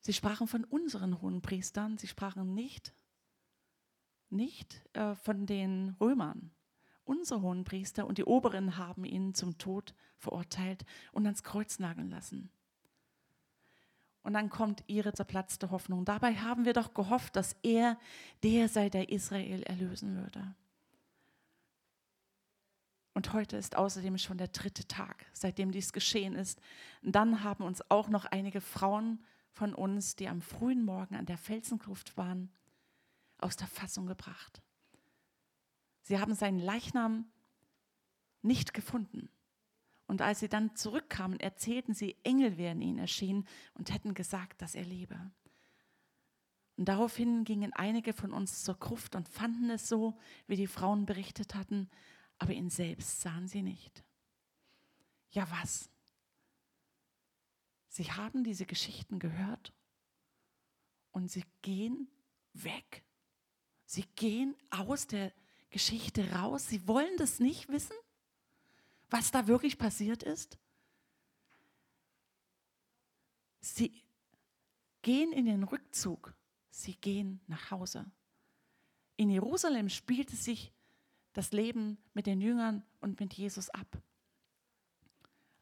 sie 0.00 0.12
sprachen 0.12 0.48
von 0.48 0.64
unseren 0.64 1.22
hohen 1.22 1.40
Priestern, 1.40 1.98
sie 1.98 2.08
sprachen 2.08 2.52
nicht, 2.52 2.92
nicht 4.28 4.82
äh, 4.94 5.14
von 5.14 5.46
den 5.46 5.94
Römern. 6.00 6.50
Unsere 7.08 7.40
hohen 7.40 7.64
Priester 7.64 8.06
und 8.06 8.18
die 8.18 8.24
Oberen 8.24 8.76
haben 8.76 9.06
ihn 9.06 9.32
zum 9.32 9.56
Tod 9.56 9.94
verurteilt 10.18 10.84
und 11.10 11.24
ans 11.24 11.42
Kreuz 11.42 11.78
nageln 11.78 12.10
lassen. 12.10 12.50
Und 14.22 14.34
dann 14.34 14.50
kommt 14.50 14.84
ihre 14.88 15.14
zerplatzte 15.14 15.70
Hoffnung. 15.70 16.04
Dabei 16.04 16.34
haben 16.34 16.66
wir 16.66 16.74
doch 16.74 16.92
gehofft, 16.92 17.34
dass 17.34 17.56
er 17.62 17.98
der 18.42 18.68
sei, 18.68 18.90
der 18.90 19.08
Israel 19.08 19.62
erlösen 19.62 20.16
würde. 20.16 20.54
Und 23.14 23.32
heute 23.32 23.56
ist 23.56 23.74
außerdem 23.74 24.18
schon 24.18 24.36
der 24.36 24.48
dritte 24.48 24.86
Tag, 24.86 25.24
seitdem 25.32 25.72
dies 25.72 25.94
geschehen 25.94 26.34
ist. 26.34 26.60
Und 27.02 27.12
dann 27.12 27.42
haben 27.42 27.64
uns 27.64 27.80
auch 27.90 28.10
noch 28.10 28.26
einige 28.26 28.60
Frauen 28.60 29.24
von 29.52 29.72
uns, 29.72 30.14
die 30.14 30.28
am 30.28 30.42
frühen 30.42 30.84
Morgen 30.84 31.16
an 31.16 31.24
der 31.24 31.38
Felsenkluft 31.38 32.18
waren, 32.18 32.52
aus 33.38 33.56
der 33.56 33.66
Fassung 33.66 34.06
gebracht. 34.06 34.60
Sie 36.08 36.18
haben 36.18 36.34
seinen 36.34 36.58
Leichnam 36.58 37.30
nicht 38.40 38.72
gefunden. 38.72 39.28
Und 40.06 40.22
als 40.22 40.40
sie 40.40 40.48
dann 40.48 40.74
zurückkamen, 40.74 41.38
erzählten 41.38 41.92
sie, 41.92 42.16
Engel 42.22 42.56
wären 42.56 42.80
ihnen 42.80 42.96
erschienen 42.96 43.46
und 43.74 43.92
hätten 43.92 44.14
gesagt, 44.14 44.62
dass 44.62 44.74
er 44.74 44.86
lebe. 44.86 45.30
Und 46.76 46.86
daraufhin 46.86 47.44
gingen 47.44 47.74
einige 47.74 48.14
von 48.14 48.32
uns 48.32 48.64
zur 48.64 48.76
Gruft 48.78 49.16
und 49.16 49.28
fanden 49.28 49.68
es 49.68 49.86
so, 49.86 50.18
wie 50.46 50.56
die 50.56 50.66
Frauen 50.66 51.04
berichtet 51.04 51.54
hatten, 51.54 51.90
aber 52.38 52.54
ihn 52.54 52.70
selbst 52.70 53.20
sahen 53.20 53.46
sie 53.46 53.60
nicht. 53.60 54.02
Ja 55.28 55.46
was? 55.50 55.90
Sie 57.88 58.10
haben 58.12 58.44
diese 58.44 58.64
Geschichten 58.64 59.18
gehört 59.18 59.74
und 61.10 61.30
sie 61.30 61.44
gehen 61.60 62.08
weg. 62.54 63.04
Sie 63.84 64.06
gehen 64.16 64.56
aus 64.70 65.06
der 65.06 65.34
Geschichte 65.70 66.32
raus. 66.32 66.66
Sie 66.66 66.86
wollen 66.86 67.16
das 67.16 67.40
nicht 67.40 67.68
wissen 67.68 67.94
was 69.10 69.30
da 69.30 69.46
wirklich 69.46 69.78
passiert 69.78 70.22
ist? 70.22 70.58
Sie 73.60 74.02
gehen 75.02 75.32
in 75.32 75.46
den 75.46 75.64
Rückzug, 75.64 76.34
sie 76.70 76.94
gehen 76.94 77.40
nach 77.46 77.70
Hause. 77.70 78.10
In 79.16 79.30
Jerusalem 79.30 79.88
spielte 79.88 80.36
sich 80.36 80.72
das 81.32 81.52
Leben 81.52 81.98
mit 82.14 82.26
den 82.26 82.40
Jüngern 82.40 82.84
und 83.00 83.20
mit 83.20 83.34
Jesus 83.34 83.70
ab. 83.70 84.00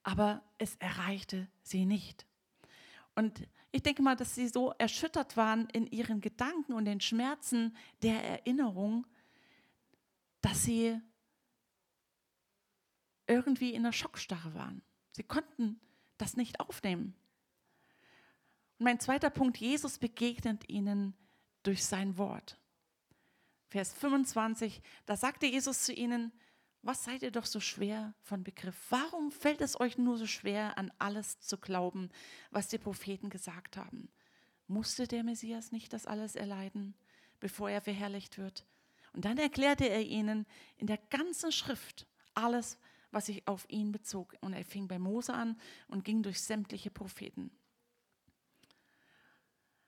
Aber 0.03 0.43
es 0.59 0.77
erreichte 0.77 1.49
sie 1.63 1.85
nicht. 1.85 2.27
Und 3.15 3.49
ich 3.73 3.83
denke 3.83 4.03
mal, 4.03 4.15
dass 4.15 4.35
sie 4.35 4.49
so 4.49 4.73
erschüttert 4.79 5.37
waren 5.37 5.69
in 5.71 5.87
ihren 5.87 6.21
Gedanken 6.21 6.75
und 6.75 6.85
den 6.85 7.01
Schmerzen 7.01 7.77
der 8.03 8.23
Erinnerung, 8.23 9.07
dass 10.41 10.65
sie 10.65 11.01
irgendwie 13.27 13.75
in 13.75 13.83
der 13.83 13.93
Schockstarre 13.93 14.55
waren. 14.55 14.83
Sie 15.13 15.25
konnten 15.25 15.81
das 16.19 16.37
nicht 16.37 16.61
aufnehmen. 16.61 17.15
Und 18.79 18.85
mein 18.85 19.01
zweiter 19.01 19.31
Punkt, 19.31 19.59
Jesus 19.59 19.99
begegnet 19.99 20.69
ihnen 20.69 21.15
durch 21.63 21.85
sein 21.85 22.17
Wort. 22.19 22.59
Vers 23.69 23.93
25, 23.95 24.81
da 25.07 25.17
sagte 25.17 25.47
Jesus 25.47 25.83
zu 25.83 25.93
ihnen, 25.93 26.33
was 26.83 27.03
seid 27.03 27.23
ihr 27.23 27.33
doch 27.33 27.47
so 27.47 27.59
schwer 27.59 28.15
von 28.23 28.45
Begriff? 28.45 28.77
Warum 28.91 29.33
fällt 29.33 29.61
es 29.61 29.81
euch 29.81 29.99
nur 29.99 30.19
so 30.19 30.27
schwer, 30.27 30.79
an 30.79 30.93
alles 30.99 31.41
zu 31.41 31.59
glauben, 31.59 32.11
was 32.53 32.69
die 32.69 32.79
Propheten 32.79 33.29
gesagt 33.29 33.77
haben? 33.77 34.09
Musste 34.69 35.09
der 35.09 35.25
Messias 35.25 35.73
nicht 35.73 35.93
das 35.93 36.07
alles 36.07 36.37
erleiden, 36.37 36.95
bevor 37.41 37.71
er 37.71 37.81
verherrlicht 37.81 38.39
wird? 38.39 38.67
Und 39.17 39.25
dann 39.25 39.39
erklärte 39.39 39.89
er 39.89 40.03
ihnen 40.03 40.45
in 40.77 40.87
der 40.87 40.99
ganzen 40.99 41.51
Schrift 41.51 42.07
alles, 42.35 42.79
was 43.13 43.27
sich 43.27 43.49
auf 43.49 43.65
ihn 43.71 43.91
bezog. 43.91 44.37
Und 44.43 44.53
er 44.53 44.63
fing 44.63 44.89
bei 44.89 44.99
Mose 44.99 45.33
an 45.33 45.59
und 45.89 46.05
ging 46.05 46.23
durch 46.23 46.43
sämtliche 46.43 46.91
Propheten. 46.91 47.51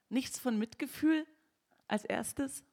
Nichts 0.08 0.38
von 0.38 0.58
Mitgefühl 0.58 1.26
als 1.88 2.06
erstes. 2.06 2.64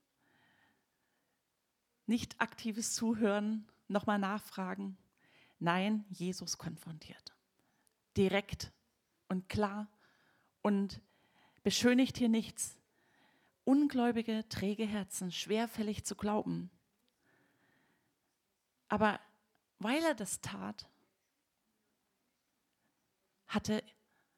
Nicht 2.05 2.39
aktives 2.39 2.95
Zuhören, 2.95 3.67
nochmal 3.89 4.17
nachfragen. 4.17 4.97
Nein, 5.59 6.05
Jesus 6.09 6.57
konfrontiert. 6.57 7.35
Direkt 8.15 8.71
und 9.27 9.49
klar 9.49 9.89
und 10.61 11.01
beschönigt 11.63 12.17
hier 12.17 12.29
nichts. 12.29 12.77
Ungläubige, 13.65 14.47
träge 14.47 14.85
Herzen, 14.85 15.31
schwerfällig 15.31 16.05
zu 16.05 16.15
glauben. 16.15 16.69
Aber 18.87 19.19
weil 19.79 20.01
er 20.03 20.15
das 20.15 20.39
tat, 20.39 20.87
hatte 23.47 23.83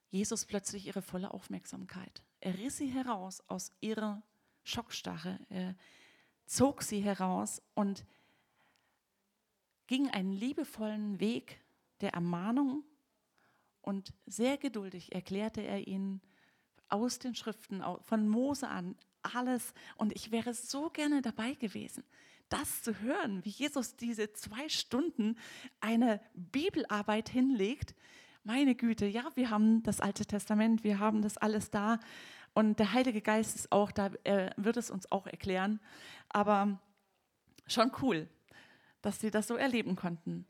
Jesus 0.10 0.46
plötzlich 0.46 0.88
ihre 0.88 1.02
volle 1.02 1.32
Aufmerksamkeit. 1.32 2.24
Er 2.40 2.58
riss 2.58 2.78
sie 2.78 2.88
heraus 2.88 3.44
aus 3.48 3.72
ihrer 3.82 4.24
Schockstarre, 4.64 5.40
er 5.50 5.76
zog 6.46 6.82
sie 6.82 7.02
heraus 7.02 7.62
und 7.76 8.06
ging 9.88 10.10
einen 10.10 10.34
liebevollen 10.34 11.20
Weg 11.20 11.62
der 12.02 12.14
Ermahnung 12.14 12.84
und 13.82 14.14
sehr 14.26 14.58
geduldig 14.58 15.14
erklärte 15.14 15.62
er 15.62 15.88
ihnen 15.88 16.22
aus 16.90 17.20
den 17.20 17.36
Schriften, 17.36 17.84
von 18.02 18.28
Mose 18.28 18.68
an, 18.68 18.96
alles. 19.36 19.74
Und 19.98 20.14
ich 20.14 20.32
wäre 20.32 20.54
so 20.54 20.90
gerne 20.90 21.22
dabei 21.22 21.54
gewesen 21.54 22.04
das 22.50 22.82
zu 22.82 23.00
hören, 23.02 23.44
wie 23.44 23.50
Jesus 23.50 23.96
diese 23.96 24.32
zwei 24.34 24.70
Stunden 24.70 25.38
eine 25.80 26.22
Bibelarbeit 26.34 27.30
hinlegt, 27.30 27.96
meine 28.44 28.76
Güte, 28.76 29.06
ja, 29.06 29.30
wir 29.36 29.50
haben 29.50 29.84
das 29.84 30.00
Alte 30.00 30.26
Testament, 30.26 30.84
wir 30.84 31.00
haben 31.00 31.22
das 31.22 31.38
alles 31.38 31.70
da 31.70 32.00
und 32.54 32.80
der 32.80 32.94
Heilige 32.94 33.22
Geist 33.22 33.56
ist 33.56 33.72
auch 33.72 33.92
da, 33.92 34.12
er 34.24 34.54
wird 34.56 34.78
es 34.78 34.90
uns 34.90 35.12
auch 35.12 35.28
erklären, 35.28 35.80
aber 36.30 36.80
schon 37.68 37.92
cool, 38.02 38.30
dass 39.02 39.20
sie 39.20 39.32
das 39.32 39.48
so 39.48 39.56
erleben 39.56 39.96
konnten. 39.96 40.48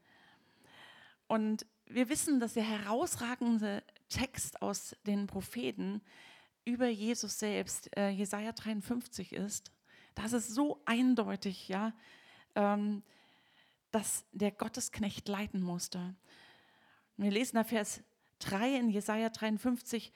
Und 1.27 1.65
wir 1.87 2.09
wissen, 2.09 2.39
dass 2.39 2.53
der 2.53 2.63
herausragende 2.63 3.83
Text 4.09 4.61
aus 4.61 4.95
den 5.05 5.25
Propheten 5.25 6.01
über 6.67 6.89
Jesus 6.89 7.39
selbst, 7.39 7.95
äh, 7.97 8.09
Jesaja 8.09 8.51
53 8.51 9.31
ist. 9.31 9.71
Das 10.15 10.33
ist 10.33 10.49
so 10.49 10.81
eindeutig, 10.85 11.69
ja, 11.69 11.93
ähm, 12.55 13.03
dass 13.91 14.25
der 14.33 14.51
Gottesknecht 14.51 15.29
leiten 15.29 15.61
musste. 15.61 16.13
Wir 17.15 17.31
lesen 17.31 17.55
da 17.55 17.63
Vers 17.63 18.03
3 18.39 18.79
in 18.79 18.89
Jesaja 18.89 19.29
53 19.29 20.11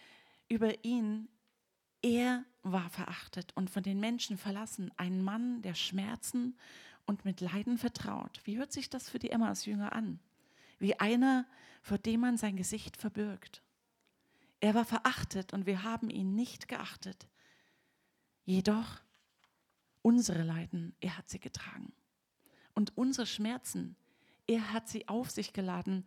über 0.49 0.83
ihn. 0.83 1.29
Er 2.01 2.43
war 2.63 2.89
verachtet 2.89 3.55
und 3.55 3.69
von 3.69 3.81
den 3.81 4.01
Menschen 4.01 4.37
verlassen, 4.37 4.91
ein 4.97 5.21
Mann 5.21 5.61
der 5.61 5.73
Schmerzen 5.73 6.57
und 7.05 7.23
mit 7.23 7.39
Leiden 7.39 7.77
vertraut. 7.77 8.41
Wie 8.43 8.57
hört 8.57 8.73
sich 8.73 8.89
das 8.89 9.09
für 9.09 9.19
die 9.19 9.31
Emmaus-Jünger 9.31 9.93
an? 9.93 10.19
Wie 10.79 10.99
einer, 10.99 11.47
vor 11.81 11.97
dem 11.97 12.19
man 12.19 12.37
sein 12.37 12.57
Gesicht 12.57 12.97
verbirgt. 12.97 13.63
Er 14.61 14.75
war 14.75 14.85
verachtet 14.85 15.53
und 15.53 15.65
wir 15.65 15.83
haben 15.83 16.09
ihn 16.09 16.35
nicht 16.35 16.67
geachtet. 16.67 17.27
Jedoch 18.45 19.01
unsere 20.03 20.43
Leiden, 20.43 20.95
er 21.01 21.17
hat 21.17 21.29
sie 21.29 21.39
getragen. 21.39 21.91
Und 22.73 22.95
unsere 22.95 23.25
Schmerzen, 23.25 23.95
er 24.47 24.71
hat 24.71 24.87
sie 24.87 25.07
auf 25.07 25.31
sich 25.31 25.51
geladen. 25.51 26.05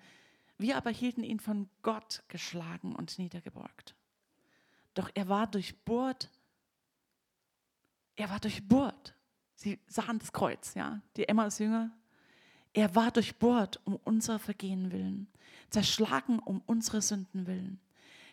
Wir 0.56 0.76
aber 0.76 0.90
hielten 0.90 1.24
ihn 1.24 1.40
von 1.40 1.68
Gott 1.82 2.22
geschlagen 2.28 2.94
und 2.94 3.18
niedergebeugt. 3.18 3.96
Doch 4.94 5.10
er 5.14 5.28
war 5.28 5.48
durchbohrt. 5.48 6.30
Er 8.14 8.30
war 8.30 8.38
durchbohrt. 8.38 9.16
Sie 9.56 9.80
sahen 9.88 10.20
das 10.20 10.32
Kreuz, 10.32 10.74
ja, 10.74 11.00
die 11.16 11.28
Emmaus-Jünger. 11.28 11.90
Er 12.72 12.94
war 12.94 13.10
durchbohrt 13.10 13.80
um 13.84 13.96
unser 14.04 14.38
Vergehen 14.38 14.92
willen, 14.92 15.28
zerschlagen 15.70 16.38
um 16.38 16.60
unsere 16.66 17.02
Sünden 17.02 17.46
willen. 17.46 17.80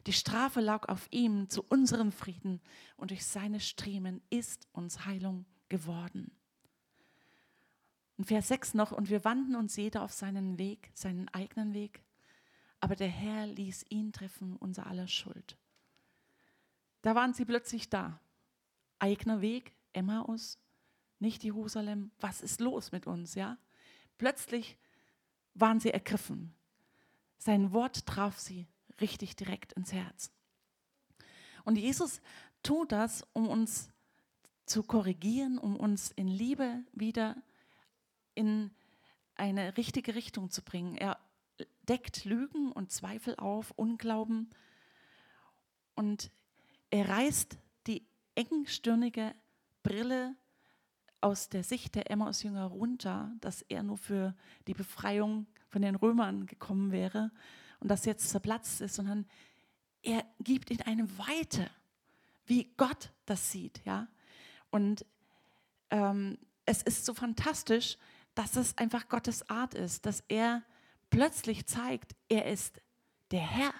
Die 0.08 0.14
Strafe 0.14 0.62
lag 0.62 0.88
auf 0.90 1.08
ihm 1.12 1.50
zu 1.50 1.64
unserem 1.64 2.12
Frieden 2.12 2.62
und 2.98 3.12
durch 3.12 3.26
seine 3.26 3.60
Striemen 3.60 4.22
ist 4.30 4.68
uns 4.72 5.06
Heilung 5.06 5.46
geworden. 5.70 6.32
Und 8.18 8.26
Vers 8.26 8.48
6 8.50 8.74
noch, 8.74 8.92
und 8.92 9.10
wir 9.10 9.24
wandten 9.24 9.56
uns 9.56 9.76
jeder 9.76 10.04
auf 10.04 10.12
seinen 10.12 10.58
Weg, 10.58 10.92
seinen 10.94 11.28
eigenen 11.30 11.74
Weg, 11.74 12.04
aber 12.80 12.96
der 12.96 13.08
Herr 13.08 13.48
ließ 13.48 13.86
ihn 13.90 14.12
treffen, 14.12 14.56
unser 14.58 14.88
aller 14.88 15.08
Schuld. 15.08 15.58
Da 17.04 17.16
waren 17.16 17.34
sie 17.34 17.46
plötzlich 17.46 17.90
da. 17.90 18.20
Eigener 19.00 19.42
Weg, 19.42 19.74
Emmaus, 19.94 20.60
nicht 21.20 21.44
Jerusalem. 21.44 22.12
Was 22.20 22.42
ist 22.42 22.60
los 22.60 22.92
mit 22.92 23.08
uns, 23.08 23.36
ja? 23.36 23.58
Plötzlich 24.18 24.78
waren 25.54 25.80
sie 25.80 25.92
ergriffen. 25.92 26.54
Sein 27.38 27.72
Wort 27.72 28.06
traf 28.06 28.40
sie 28.40 28.68
richtig 29.02 29.36
direkt 29.36 29.74
ins 29.74 29.94
Herz. 29.94 30.32
Und 31.64 31.78
Jesus 31.78 32.22
tut 32.64 32.92
das, 32.92 33.26
um 33.34 33.48
uns 33.48 33.90
zu 34.66 34.84
korrigieren, 34.84 35.58
um 35.58 35.76
uns 35.76 36.12
in 36.12 36.28
Liebe 36.28 36.84
wieder 36.94 37.36
in 38.36 38.72
eine 39.36 39.78
richtige 39.78 40.16
Richtung 40.16 40.50
zu 40.50 40.62
bringen. 40.62 40.96
Er 40.96 41.20
deckt 41.84 42.26
Lügen 42.26 42.72
und 42.72 42.92
Zweifel 42.92 43.36
auf, 43.36 43.72
Unglauben 43.72 44.50
und 45.96 46.32
er 46.90 47.10
reißt 47.10 47.58
die 47.88 48.06
engstirnige 48.36 49.34
Brille 49.84 50.36
aus 51.22 51.50
der 51.50 51.64
Sicht 51.64 51.96
der 51.96 52.10
Emmaus-Jünger 52.10 52.66
runter, 52.66 53.32
dass 53.42 53.62
er 53.64 53.84
nur 53.84 53.98
für 53.98 54.36
die 54.68 54.74
Befreiung 54.74 55.48
von 55.68 55.82
den 55.82 55.96
Römern 55.96 56.46
gekommen 56.48 56.92
wäre 56.92 57.32
und 57.82 57.90
das 57.90 58.06
jetzt 58.06 58.30
zerplatzt 58.30 58.80
ist, 58.82 58.96
sondern 58.96 59.28
er 60.02 60.24
gibt 60.40 60.72
ihnen 60.72 60.82
eine 60.82 61.18
Weite, 61.18 61.70
wie 62.46 62.72
Gott 62.78 63.12
das 63.26 63.52
sieht. 63.52 63.82
Ja? 63.86 64.08
Und 64.70 65.06
ähm, 65.90 66.38
es 66.66 66.82
ist 66.82 67.06
so 67.06 67.14
fantastisch, 67.14 67.98
dass 68.34 68.56
es 68.56 68.78
einfach 68.78 69.10
Gottes 69.10 69.50
Art 69.50 69.74
ist, 69.74 70.06
dass 70.06 70.24
er 70.30 70.64
plötzlich 71.10 71.66
zeigt, 71.66 72.16
er 72.30 72.46
ist 72.46 72.82
der 73.32 73.42
Herr 73.42 73.74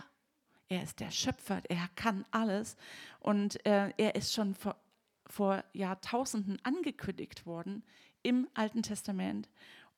er 0.72 0.84
ist 0.84 1.02
der 1.02 1.12
Schöpfer, 1.12 1.62
er 1.68 1.90
kann 1.96 2.26
alles 2.32 2.78
und 3.20 3.64
äh, 3.66 3.92
er 3.98 4.16
ist 4.16 4.34
schon 4.34 4.56
vor, 4.56 4.78
vor 5.26 5.66
Jahrtausenden 5.74 6.64
angekündigt 6.64 7.46
worden 7.46 7.84
im 8.24 8.48
Alten 8.54 8.82
Testament 8.82 9.50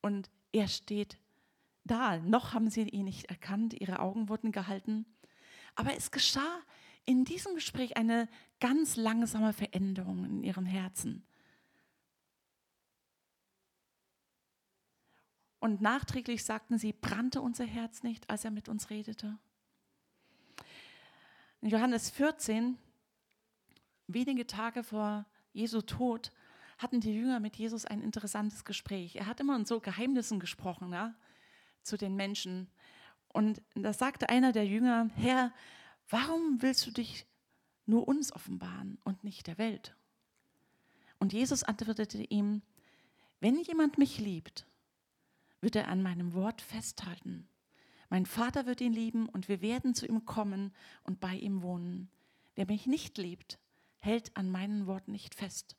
und 0.02 0.30
er 0.50 0.66
steht 0.66 1.16
da. 1.84 2.18
Noch 2.18 2.52
haben 2.54 2.70
sie 2.70 2.82
ihn 2.82 3.04
nicht 3.04 3.26
erkannt, 3.26 3.74
ihre 3.74 4.00
Augen 4.00 4.28
wurden 4.28 4.52
gehalten. 4.52 5.06
Aber 5.74 5.96
es 5.96 6.10
geschah 6.10 6.60
in 7.04 7.24
diesem 7.24 7.54
Gespräch 7.54 7.96
eine 7.96 8.28
ganz 8.60 8.96
langsame 8.96 9.52
Veränderung 9.52 10.24
in 10.24 10.42
ihrem 10.42 10.66
Herzen. 10.66 11.26
Und 15.60 15.80
nachträglich 15.80 16.44
sagten 16.44 16.76
sie, 16.76 16.92
brannte 16.92 17.40
unser 17.40 17.64
Herz 17.64 18.02
nicht, 18.02 18.28
als 18.28 18.44
er 18.44 18.50
mit 18.50 18.68
uns 18.68 18.90
redete? 18.90 19.38
In 21.62 21.70
Johannes 21.70 22.10
14, 22.10 22.76
wenige 24.06 24.46
Tage 24.46 24.82
vor 24.82 25.24
Jesu 25.54 25.80
Tod, 25.80 26.32
hatten 26.76 27.00
die 27.00 27.14
Jünger 27.14 27.40
mit 27.40 27.56
Jesus 27.56 27.86
ein 27.86 28.02
interessantes 28.02 28.64
Gespräch. 28.64 29.16
Er 29.16 29.26
hat 29.26 29.40
immer 29.40 29.56
in 29.56 29.64
so 29.64 29.80
Geheimnissen 29.80 30.40
gesprochen 30.40 30.92
ja, 30.92 31.14
zu 31.84 31.96
den 31.96 32.16
Menschen. 32.16 32.68
Und 33.28 33.62
da 33.74 33.92
sagte 33.92 34.28
einer 34.28 34.52
der 34.52 34.66
Jünger, 34.66 35.10
Herr, 35.16 35.52
warum 36.08 36.62
willst 36.62 36.86
du 36.86 36.90
dich 36.90 37.26
nur 37.86 38.08
uns 38.08 38.32
offenbaren 38.32 38.98
und 39.04 39.24
nicht 39.24 39.46
der 39.46 39.58
Welt? 39.58 39.94
Und 41.18 41.32
Jesus 41.32 41.62
antwortete 41.62 42.22
ihm, 42.22 42.62
wenn 43.40 43.58
jemand 43.60 43.98
mich 43.98 44.18
liebt, 44.18 44.66
wird 45.60 45.76
er 45.76 45.88
an 45.88 46.02
meinem 46.02 46.34
Wort 46.34 46.60
festhalten. 46.60 47.48
Mein 48.10 48.26
Vater 48.26 48.66
wird 48.66 48.80
ihn 48.80 48.92
lieben 48.92 49.28
und 49.28 49.48
wir 49.48 49.60
werden 49.60 49.94
zu 49.94 50.06
ihm 50.06 50.24
kommen 50.24 50.72
und 51.02 51.20
bei 51.20 51.34
ihm 51.34 51.62
wohnen. 51.62 52.10
Wer 52.54 52.66
mich 52.66 52.86
nicht 52.86 53.18
liebt, 53.18 53.58
hält 53.98 54.36
an 54.36 54.50
meinen 54.50 54.86
Worten 54.86 55.12
nicht 55.12 55.34
fest. 55.34 55.76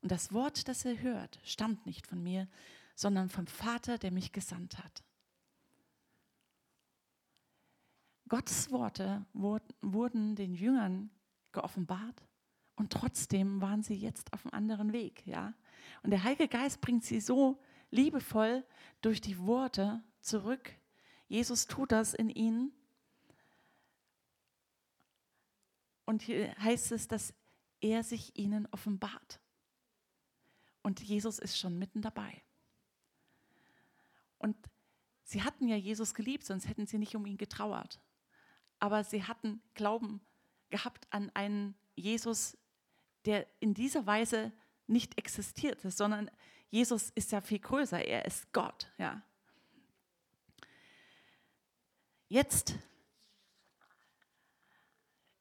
Und 0.00 0.10
das 0.10 0.32
Wort, 0.32 0.68
das 0.68 0.84
er 0.84 1.00
hört, 1.00 1.38
stammt 1.44 1.86
nicht 1.86 2.06
von 2.06 2.22
mir, 2.22 2.48
sondern 2.94 3.28
vom 3.28 3.46
Vater, 3.46 3.98
der 3.98 4.10
mich 4.10 4.32
gesandt 4.32 4.78
hat. 4.78 5.02
Gottes 8.32 8.70
Worte 8.70 9.26
wurden 9.34 10.34
den 10.36 10.54
Jüngern 10.54 11.10
geoffenbart 11.52 12.24
und 12.76 12.90
trotzdem 12.90 13.60
waren 13.60 13.82
sie 13.82 13.94
jetzt 13.94 14.32
auf 14.32 14.46
einem 14.46 14.54
anderen 14.54 14.94
Weg, 14.94 15.26
ja? 15.26 15.52
Und 16.02 16.12
der 16.12 16.24
Heilige 16.24 16.48
Geist 16.48 16.80
bringt 16.80 17.04
sie 17.04 17.20
so 17.20 17.60
liebevoll 17.90 18.64
durch 19.02 19.20
die 19.20 19.38
Worte 19.38 20.02
zurück 20.22 20.74
Jesus 21.32 21.66
tut 21.66 21.92
das 21.92 22.12
in 22.12 22.28
ihnen. 22.28 22.72
Und 26.04 26.20
hier 26.20 26.54
heißt 26.58 26.92
es, 26.92 27.08
dass 27.08 27.32
er 27.80 28.02
sich 28.02 28.36
ihnen 28.36 28.68
offenbart. 28.70 29.40
Und 30.82 31.00
Jesus 31.00 31.38
ist 31.38 31.58
schon 31.58 31.78
mitten 31.78 32.02
dabei. 32.02 32.42
Und 34.36 34.56
sie 35.22 35.42
hatten 35.42 35.68
ja 35.68 35.76
Jesus 35.76 36.12
geliebt, 36.12 36.44
sonst 36.44 36.68
hätten 36.68 36.86
sie 36.86 36.98
nicht 36.98 37.16
um 37.16 37.24
ihn 37.24 37.38
getrauert. 37.38 37.98
Aber 38.82 39.04
sie 39.04 39.22
hatten 39.22 39.62
Glauben 39.74 40.20
gehabt 40.70 41.06
an 41.10 41.30
einen 41.34 41.76
Jesus, 41.94 42.58
der 43.26 43.46
in 43.60 43.74
dieser 43.74 44.08
Weise 44.08 44.50
nicht 44.88 45.16
existierte, 45.18 45.92
sondern 45.92 46.28
Jesus 46.68 47.10
ist 47.10 47.30
ja 47.30 47.40
viel 47.40 47.60
größer. 47.60 48.04
Er 48.04 48.24
ist 48.24 48.52
Gott, 48.52 48.90
ja. 48.98 49.22
Jetzt 52.28 52.74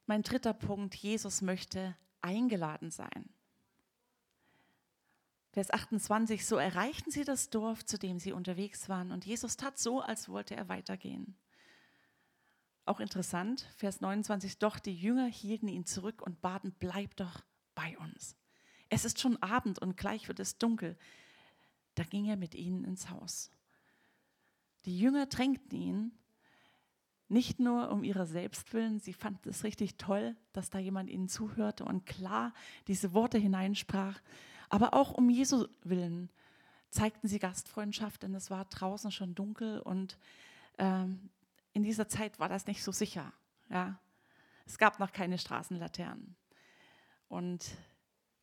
mein 0.05 0.21
dritter 0.21 0.53
Punkt, 0.53 0.93
Jesus 0.93 1.41
möchte 1.41 1.97
eingeladen 2.21 2.91
sein. 2.91 3.27
Vers 5.49 5.71
28, 5.71 6.45
so 6.45 6.57
erreichten 6.57 7.09
sie 7.09 7.23
das 7.23 7.49
Dorf, 7.49 7.83
zu 7.85 7.97
dem 7.97 8.19
sie 8.19 8.33
unterwegs 8.33 8.87
waren, 8.87 9.11
und 9.11 9.25
Jesus 9.25 9.57
tat 9.57 9.79
so, 9.79 9.99
als 9.99 10.29
wollte 10.29 10.55
er 10.55 10.69
weitergehen. 10.69 11.35
Auch 12.85 12.99
interessant, 12.99 13.67
Vers 13.77 14.01
29, 14.01 14.57
doch 14.57 14.79
die 14.79 14.95
Jünger 14.95 15.27
hielten 15.27 15.67
ihn 15.67 15.85
zurück 15.85 16.21
und 16.21 16.41
baten, 16.41 16.73
bleib 16.79 17.15
doch 17.15 17.41
bei 17.75 17.97
uns. 17.99 18.35
Es 18.89 19.05
ist 19.05 19.19
schon 19.19 19.41
Abend 19.41 19.79
und 19.79 19.97
gleich 19.97 20.27
wird 20.27 20.39
es 20.39 20.57
dunkel. 20.57 20.97
Da 21.95 22.03
ging 22.03 22.25
er 22.25 22.37
mit 22.37 22.55
ihnen 22.55 22.83
ins 22.83 23.09
Haus. 23.09 23.51
Die 24.85 24.97
Jünger 24.97 25.27
drängten 25.27 25.77
ihn, 25.77 26.11
nicht 27.27 27.59
nur 27.59 27.91
um 27.91 28.03
ihrer 28.03 28.25
selbst 28.25 28.73
willen, 28.73 28.99
sie 28.99 29.13
fand 29.13 29.45
es 29.45 29.63
richtig 29.63 29.97
toll, 29.97 30.35
dass 30.51 30.69
da 30.69 30.79
jemand 30.79 31.09
ihnen 31.09 31.29
zuhörte 31.29 31.85
und 31.85 32.05
klar 32.05 32.53
diese 32.87 33.13
Worte 33.13 33.37
hineinsprach, 33.37 34.19
aber 34.69 34.93
auch 34.93 35.11
um 35.11 35.29
Jesu 35.29 35.67
willen 35.83 36.29
zeigten 36.89 37.29
sie 37.29 37.39
Gastfreundschaft, 37.39 38.23
denn 38.23 38.35
es 38.35 38.51
war 38.51 38.65
draußen 38.65 39.11
schon 39.11 39.33
dunkel 39.33 39.79
und 39.79 40.17
ähm, 40.77 41.29
in 41.73 41.83
dieser 41.83 42.07
Zeit 42.07 42.39
war 42.39 42.49
das 42.49 42.67
nicht 42.67 42.83
so 42.83 42.91
sicher. 42.91 43.33
Ja? 43.69 43.99
Es 44.65 44.77
gab 44.77 44.99
noch 44.99 45.11
keine 45.11 45.37
Straßenlaternen 45.37 46.35
und 47.27 47.65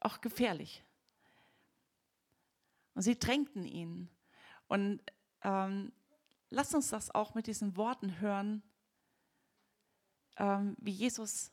auch 0.00 0.20
gefährlich. 0.20 0.84
Und 2.94 3.02
sie 3.02 3.18
drängten 3.18 3.64
ihn. 3.64 4.08
Und 4.66 5.00
ähm, 5.42 5.92
lasst 6.50 6.74
uns 6.74 6.88
das 6.88 7.14
auch 7.14 7.34
mit 7.34 7.46
diesen 7.46 7.76
Worten 7.76 8.20
hören, 8.20 8.62
ähm, 10.36 10.76
wie 10.78 10.90
Jesus 10.90 11.52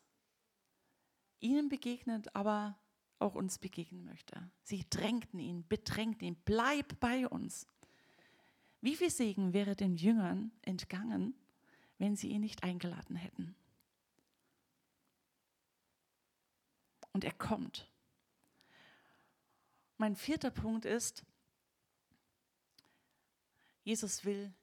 ihnen 1.40 1.70
begegnet, 1.70 2.36
aber 2.36 2.78
auch 3.20 3.36
uns 3.36 3.60
begegnen 3.60 4.04
möchte. 4.06 4.50
Sie 4.64 4.86
drängten 4.90 5.40
ihn, 5.40 5.68
bedrängten 5.68 6.28
ihn, 6.28 6.38
bleib 6.46 7.00
bei 7.00 7.28
uns. 7.28 7.68
Wie 8.82 8.96
viel 8.96 9.10
Segen 9.10 9.54
wäre 9.54 9.76
den 9.76 9.96
Jüngern 9.96 10.52
entgangen, 10.62 11.34
wenn 11.98 12.16
sie 12.16 12.30
ihn 12.30 12.42
nicht 12.42 12.64
eingeladen 12.64 13.16
hätten? 13.16 13.56
Und 17.14 17.24
er 17.24 17.34
kommt. 17.34 17.90
Mein 19.98 20.16
vierter 20.16 20.52
Punkt 20.52 20.86
ist, 20.86 21.24
Jesus 23.84 24.26
will 24.26 24.54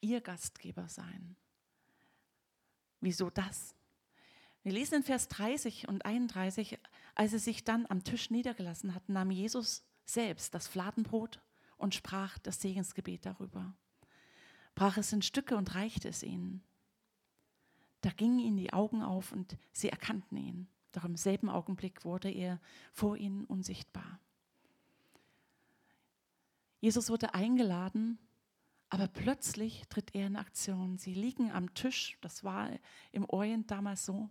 ihr 0.00 0.20
Gastgeber 0.20 0.88
sein. 0.88 1.36
Wieso 3.00 3.30
das? 3.30 3.74
Wir 4.62 4.72
lesen 4.72 4.96
in 4.96 5.02
Vers 5.02 5.28
30 5.28 5.88
und 5.88 6.04
31, 6.04 6.78
als 7.14 7.32
er 7.32 7.38
sich 7.38 7.64
dann 7.64 7.86
am 7.86 8.04
Tisch 8.04 8.30
niedergelassen 8.30 8.94
hat, 8.94 9.08
nahm 9.08 9.30
Jesus 9.30 9.84
selbst 10.04 10.54
das 10.54 10.68
Fladenbrot 10.68 11.40
und 11.78 11.94
sprach 11.94 12.38
das 12.38 12.60
Segensgebet 12.60 13.26
darüber. 13.26 13.74
Brach 14.74 14.96
es 14.96 15.12
in 15.12 15.22
Stücke 15.22 15.56
und 15.56 15.74
reichte 15.74 16.08
es 16.08 16.22
ihnen. 16.22 16.62
Da 18.00 18.10
gingen 18.10 18.38
ihnen 18.38 18.56
die 18.56 18.72
Augen 18.72 19.02
auf 19.02 19.32
und 19.32 19.56
sie 19.72 19.88
erkannten 19.88 20.36
ihn. 20.36 20.68
Doch 20.92 21.04
im 21.04 21.16
selben 21.16 21.48
Augenblick 21.48 22.04
wurde 22.04 22.30
er 22.30 22.60
vor 22.92 23.16
ihnen 23.16 23.44
unsichtbar. 23.44 24.20
Jesus 26.80 27.10
wurde 27.10 27.32
eingeladen, 27.34 28.18
aber 28.90 29.08
plötzlich 29.08 29.84
tritt 29.88 30.14
er 30.14 30.26
in 30.26 30.36
Aktion. 30.36 30.98
Sie 30.98 31.14
liegen 31.14 31.50
am 31.50 31.72
Tisch, 31.74 32.18
das 32.20 32.44
war 32.44 32.68
im 33.12 33.24
Orient 33.24 33.70
damals 33.70 34.04
so, 34.04 34.28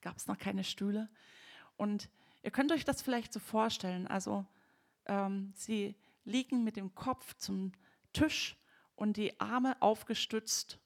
gab 0.00 0.16
es 0.16 0.26
noch 0.26 0.36
keine 0.36 0.64
Stühle. 0.64 1.08
Und 1.76 2.10
ihr 2.42 2.50
könnt 2.50 2.72
euch 2.72 2.84
das 2.84 3.02
vielleicht 3.02 3.32
so 3.32 3.40
vorstellen. 3.40 4.06
Also 4.06 4.44
ähm, 5.06 5.52
sie 5.54 5.94
liegen 6.24 6.64
mit 6.64 6.76
dem 6.76 6.94
Kopf 6.94 7.34
zum 7.36 7.72
Tisch 8.12 8.56
und 9.02 9.16
die 9.16 9.40
Arme 9.40 9.82
aufgestützt. 9.82 10.78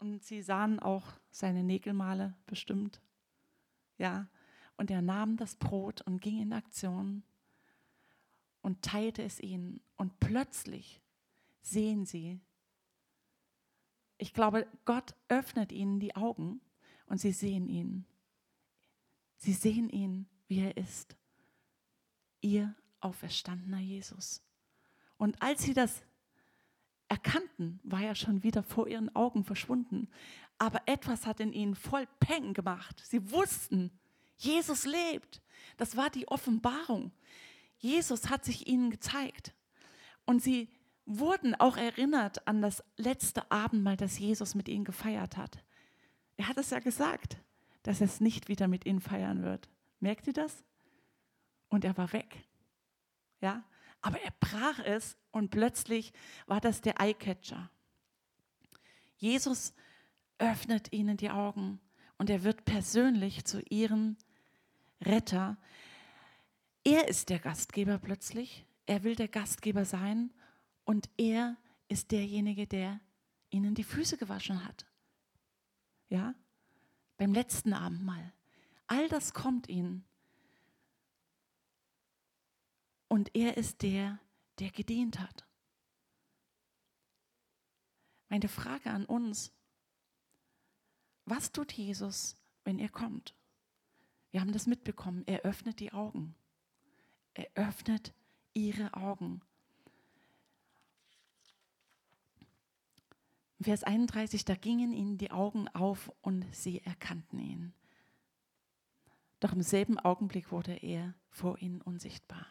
Und 0.00 0.24
sie 0.24 0.42
sahen 0.42 0.80
auch 0.80 1.12
seine 1.30 1.62
Nägelmale 1.62 2.34
bestimmt. 2.44 3.00
Ja, 3.98 4.28
und 4.76 4.90
er 4.90 5.00
nahm 5.00 5.36
das 5.36 5.54
Brot 5.54 6.00
und 6.00 6.20
ging 6.20 6.42
in 6.42 6.52
Aktion 6.52 7.22
und 8.62 8.82
teilte 8.82 9.22
es 9.22 9.38
ihnen. 9.38 9.80
Und 9.94 10.18
plötzlich 10.18 11.00
sehen 11.60 12.04
sie, 12.04 12.40
ich 14.18 14.34
glaube, 14.34 14.66
Gott 14.84 15.14
öffnet 15.28 15.70
ihnen 15.70 16.00
die 16.00 16.16
Augen 16.16 16.60
und 17.06 17.18
sie 17.18 17.30
sehen 17.30 17.68
ihn. 17.68 18.06
Sie 19.36 19.52
sehen 19.52 19.88
ihn, 19.88 20.26
wie 20.48 20.58
er 20.58 20.76
ist. 20.76 21.16
Ihr 22.40 22.74
auferstandener 22.98 23.78
Jesus. 23.78 24.42
Und 25.16 25.40
als 25.40 25.62
sie 25.62 25.74
das 25.74 26.02
erkannten, 27.12 27.78
war 27.82 28.00
er 28.00 28.14
schon 28.14 28.42
wieder 28.42 28.62
vor 28.62 28.88
ihren 28.88 29.14
Augen 29.14 29.44
verschwunden. 29.44 30.08
Aber 30.56 30.80
etwas 30.86 31.26
hat 31.26 31.40
in 31.40 31.52
ihnen 31.52 31.74
voll 31.74 32.06
Peng 32.20 32.54
gemacht. 32.54 33.02
Sie 33.04 33.30
wussten, 33.30 33.90
Jesus 34.38 34.86
lebt. 34.86 35.42
Das 35.76 35.94
war 35.98 36.08
die 36.08 36.26
Offenbarung. 36.28 37.12
Jesus 37.76 38.30
hat 38.30 38.46
sich 38.46 38.66
ihnen 38.66 38.90
gezeigt. 38.90 39.52
Und 40.24 40.42
sie 40.42 40.70
wurden 41.04 41.54
auch 41.54 41.76
erinnert 41.76 42.48
an 42.48 42.62
das 42.62 42.82
letzte 42.96 43.50
Abendmahl, 43.50 43.98
das 43.98 44.18
Jesus 44.18 44.54
mit 44.54 44.66
ihnen 44.66 44.86
gefeiert 44.86 45.36
hat. 45.36 45.62
Er 46.38 46.48
hat 46.48 46.56
es 46.56 46.70
ja 46.70 46.78
gesagt, 46.78 47.36
dass 47.82 48.00
er 48.00 48.06
es 48.06 48.20
nicht 48.20 48.48
wieder 48.48 48.68
mit 48.68 48.86
ihnen 48.86 49.00
feiern 49.00 49.42
wird. 49.42 49.68
Merkt 50.00 50.26
ihr 50.28 50.32
das? 50.32 50.64
Und 51.68 51.84
er 51.84 51.94
war 51.98 52.10
weg. 52.14 52.42
Ja, 53.42 53.64
aber 54.02 54.20
er 54.20 54.32
brach 54.40 54.80
es 54.80 55.16
und 55.30 55.50
plötzlich 55.50 56.12
war 56.46 56.60
das 56.60 56.80
der 56.80 57.00
Eyecatcher. 57.00 57.70
Jesus 59.16 59.72
öffnet 60.38 60.92
ihnen 60.92 61.16
die 61.16 61.30
Augen 61.30 61.80
und 62.18 62.28
er 62.28 62.42
wird 62.42 62.64
persönlich 62.64 63.44
zu 63.44 63.62
ihrem 63.70 64.16
Retter. 65.00 65.56
Er 66.84 67.08
ist 67.08 67.30
der 67.30 67.38
Gastgeber 67.38 67.98
plötzlich. 67.98 68.66
Er 68.86 69.04
will 69.04 69.14
der 69.14 69.28
Gastgeber 69.28 69.84
sein 69.84 70.32
und 70.84 71.08
er 71.16 71.56
ist 71.88 72.10
derjenige, 72.10 72.66
der 72.66 73.00
ihnen 73.50 73.74
die 73.74 73.84
Füße 73.84 74.16
gewaschen 74.16 74.64
hat. 74.64 74.86
Ja? 76.08 76.34
Beim 77.16 77.32
letzten 77.32 77.72
Abendmahl. 77.72 78.32
All 78.88 79.08
das 79.08 79.32
kommt 79.32 79.68
ihnen. 79.68 80.04
Und 83.12 83.36
er 83.36 83.58
ist 83.58 83.82
der, 83.82 84.18
der 84.58 84.70
gedient 84.70 85.20
hat. 85.20 85.46
Meine 88.30 88.48
Frage 88.48 88.90
an 88.90 89.04
uns, 89.04 89.52
was 91.26 91.52
tut 91.52 91.74
Jesus, 91.74 92.36
wenn 92.64 92.78
er 92.78 92.88
kommt? 92.88 93.34
Wir 94.30 94.40
haben 94.40 94.52
das 94.52 94.66
mitbekommen, 94.66 95.24
er 95.26 95.42
öffnet 95.42 95.80
die 95.80 95.92
Augen. 95.92 96.34
Er 97.34 97.50
öffnet 97.54 98.14
ihre 98.54 98.94
Augen. 98.94 99.42
Vers 103.60 103.84
31, 103.84 104.46
da 104.46 104.54
gingen 104.54 104.94
ihnen 104.94 105.18
die 105.18 105.32
Augen 105.32 105.68
auf 105.68 106.10
und 106.22 106.46
sie 106.54 106.80
erkannten 106.80 107.38
ihn. 107.38 107.74
Doch 109.38 109.52
im 109.52 109.60
selben 109.60 109.98
Augenblick 109.98 110.50
wurde 110.50 110.72
er 110.72 111.12
vor 111.28 111.58
ihnen 111.58 111.82
unsichtbar. 111.82 112.46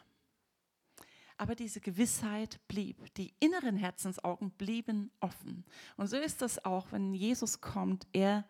Aber 1.36 1.54
diese 1.54 1.80
Gewissheit 1.80 2.60
blieb, 2.68 3.12
die 3.14 3.34
inneren 3.40 3.76
Herzensaugen 3.76 4.50
blieben 4.52 5.10
offen. 5.20 5.64
Und 5.96 6.06
so 6.06 6.16
ist 6.16 6.42
das 6.42 6.64
auch, 6.64 6.92
wenn 6.92 7.14
Jesus 7.14 7.60
kommt. 7.60 8.06
Er 8.12 8.46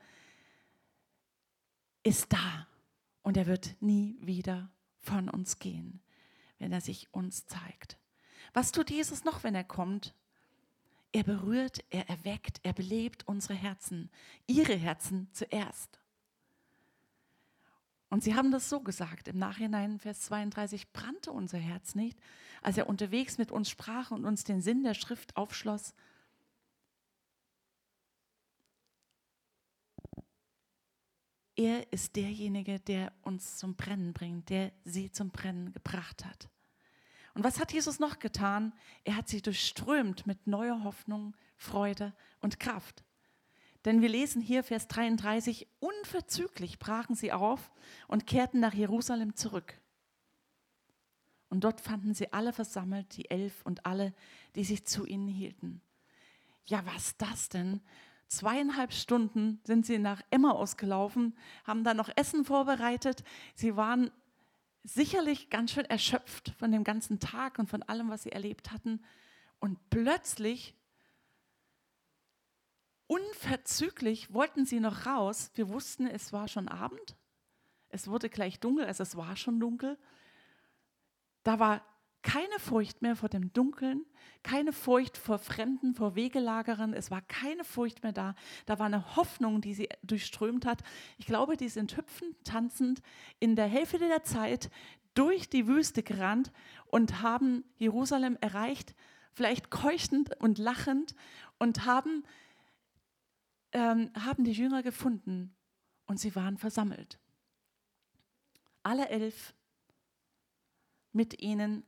ist 2.03 2.33
da 2.33 2.67
und 3.23 3.37
er 3.37 3.47
wird 3.47 3.77
nie 3.81 4.17
wieder 4.21 4.71
von 4.99 5.29
uns 5.29 5.59
gehen, 5.59 6.03
wenn 6.59 6.73
er 6.73 6.81
sich 6.81 7.13
uns 7.13 7.47
zeigt. 7.47 7.99
Was 8.53 8.73
tut 8.73 8.91
Jesus 8.91 9.25
noch, 9.25 9.45
wenn 9.45 9.55
er 9.55 9.65
kommt? 9.65 10.15
Er 11.13 11.25
berührt, 11.25 11.85
er 11.91 12.09
erweckt, 12.09 12.61
er 12.63 12.73
belebt 12.73 13.29
unsere 13.29 13.55
Herzen, 13.55 14.11
ihre 14.47 14.75
Herzen 14.75 15.29
zuerst. 15.33 16.02
Und 18.13 18.23
sie 18.23 18.35
haben 18.35 18.51
das 18.51 18.69
so 18.69 18.81
gesagt, 18.81 19.27
im 19.27 19.39
Nachhinein, 19.39 19.99
Vers 19.99 20.21
32, 20.21 20.93
brannte 20.93 21.33
unser 21.33 21.57
Herz 21.57 21.95
nicht, 21.95 22.21
als 22.61 22.77
er 22.77 22.87
unterwegs 22.87 23.39
mit 23.39 23.51
uns 23.51 23.71
sprach 23.71 24.11
und 24.11 24.27
uns 24.27 24.45
den 24.45 24.61
Sinn 24.61 24.83
der 24.83 24.93
Schrift 24.93 25.35
aufschloss. 25.35 25.95
Er 31.57 31.91
ist 31.91 32.15
derjenige, 32.15 32.81
der 32.81 33.15
uns 33.23 33.57
zum 33.57 33.77
Brennen 33.77 34.13
bringt, 34.13 34.51
der 34.51 34.73
sie 34.85 35.11
zum 35.11 35.31
Brennen 35.31 35.73
gebracht 35.73 36.27
hat. 36.27 36.51
Und 37.33 37.45
was 37.45 37.59
hat 37.59 37.73
Jesus 37.73 37.99
noch 37.99 38.19
getan? 38.19 38.75
Er 39.05 39.17
hat 39.17 39.31
sie 39.31 39.41
durchströmt 39.41 40.27
mit 40.27 40.47
neuer 40.47 40.85
Hoffnung, 40.85 41.35
Freude 41.57 42.13
und 42.43 42.61
Kraft. 42.61 43.05
Denn 43.85 44.01
wir 44.01 44.09
lesen 44.09 44.41
hier 44.41 44.63
Vers 44.63 44.87
33, 44.89 45.67
unverzüglich 45.81 46.79
brachen 46.79 47.15
sie 47.15 47.33
auf 47.33 47.73
und 48.07 48.27
kehrten 48.27 48.61
nach 48.61 48.75
Jerusalem 48.75 49.35
zurück. 49.35 49.81
Und 51.49 51.65
dort 51.65 51.81
fanden 51.81 52.15
sie 52.15 52.33
alle 52.33 52.53
versammelt, 52.53 53.17
die 53.17 53.31
Elf 53.31 53.61
und 53.65 53.85
alle, 53.85 54.15
die 54.55 54.65
sich 54.65 54.87
zu 54.87 55.05
ihnen 55.05 55.29
hielten. 55.29 55.83
Ja, 56.67 56.85
was 56.87 57.17
das 57.19 57.49
denn? 57.49 57.81
Zweieinhalb 58.29 58.93
Stunden 58.93 59.61
sind 59.65 59.85
sie 59.85 59.99
nach 59.99 60.23
Emmaus 60.31 60.79
gelaufen, 60.79 61.37
haben 61.65 61.85
da 61.85 61.93
noch 61.93 62.09
Essen 62.17 62.47
vorbereitet. 62.47 63.25
Sie 63.55 63.77
waren 63.77 64.11
sicherlich 64.85 65.51
ganz 65.51 65.73
schön 65.73 65.85
erschöpft 65.85 66.55
von 66.59 66.73
dem 66.73 66.85
ganzen 66.85 67.21
Tag 67.21 67.59
und 67.59 67.69
von 67.69 67.83
allem, 67.83 68.09
was 68.09 68.23
sie 68.23 68.33
erlebt 68.33 68.73
hatten. 68.73 69.03
Und 69.61 69.79
plötzlich, 69.91 70.75
unverzüglich, 73.13 74.33
wollten 74.33 74.65
sie 74.65 74.81
noch 74.81 75.05
raus. 75.05 75.51
Wir 75.55 75.69
wussten, 75.69 76.07
es 76.07 76.33
war 76.33 76.49
schon 76.49 76.69
Abend. 76.69 77.17
Es 77.91 78.09
wurde 78.09 78.31
gleich 78.31 78.59
dunkel, 78.59 78.87
also 78.87 79.03
es 79.03 79.17
war 79.17 79.37
schon 79.37 79.61
dunkel. 79.61 79.99
Da 81.43 81.59
war 81.59 81.83
keine 82.23 82.59
Furcht 82.59 83.03
mehr 83.03 83.17
vor 83.17 83.29
dem 83.29 83.53
Dunkeln, 83.53 84.07
keine 84.43 84.73
Furcht 84.73 85.19
vor 85.19 85.39
Fremden, 85.39 85.95
vor 85.95 86.15
Wegelagerern. 86.15 86.95
Es 86.95 87.11
war 87.11 87.21
keine 87.21 87.65
Furcht 87.65 88.03
mehr 88.03 88.13
da. 88.13 88.35
Da 88.65 88.79
war 88.79 88.87
eine 88.87 89.17
Hoffnung, 89.17 89.61
die 89.61 89.75
sie 89.75 89.89
durchströmt 90.03 90.65
hat. 90.65 90.83
Ich 91.19 91.27
glaube, 91.27 91.57
die 91.57 91.69
sind 91.69 91.97
hüpfend, 91.97 92.37
tanzend 92.45 93.03
in 93.41 93.57
der 93.57 93.67
Hälfte 93.67 93.99
der 93.99 94.23
Zeit 94.23 94.71
durch 95.13 95.51
die 95.51 95.67
Wüste 95.67 96.03
gerannt 96.03 96.51
und 96.87 97.21
haben 97.21 97.65
Jerusalem 97.77 98.39
erreicht, 98.41 98.95
vielleicht 99.35 99.71
keuchend 99.71 100.31
und 100.41 100.59
lachend 100.59 101.15
und 101.59 101.85
haben, 101.85 102.25
ähm, 103.73 104.11
haben 104.15 104.45
die 104.45 104.53
Jünger 104.53 104.83
gefunden 104.83 105.55
und 106.07 106.19
sie 106.19 106.35
waren 106.35 106.59
versammelt. 106.59 107.19
Alle 108.83 109.09
elf, 109.09 109.55
mit 111.13 111.41
ihnen 111.41 111.85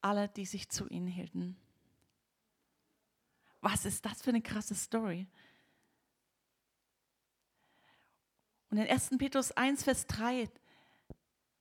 alle, 0.00 0.28
die 0.28 0.46
sich 0.46 0.68
zu 0.68 0.86
ihnen 0.88 1.06
hielten. 1.06 1.56
Was 3.60 3.84
ist 3.84 4.04
das 4.04 4.22
für 4.22 4.30
eine 4.30 4.42
krasse 4.42 4.74
Story? 4.74 5.26
Und 8.70 8.78
in 8.78 8.86
1. 8.86 9.10
Petrus 9.18 9.50
1, 9.52 9.82
Vers 9.82 10.06
3, 10.06 10.48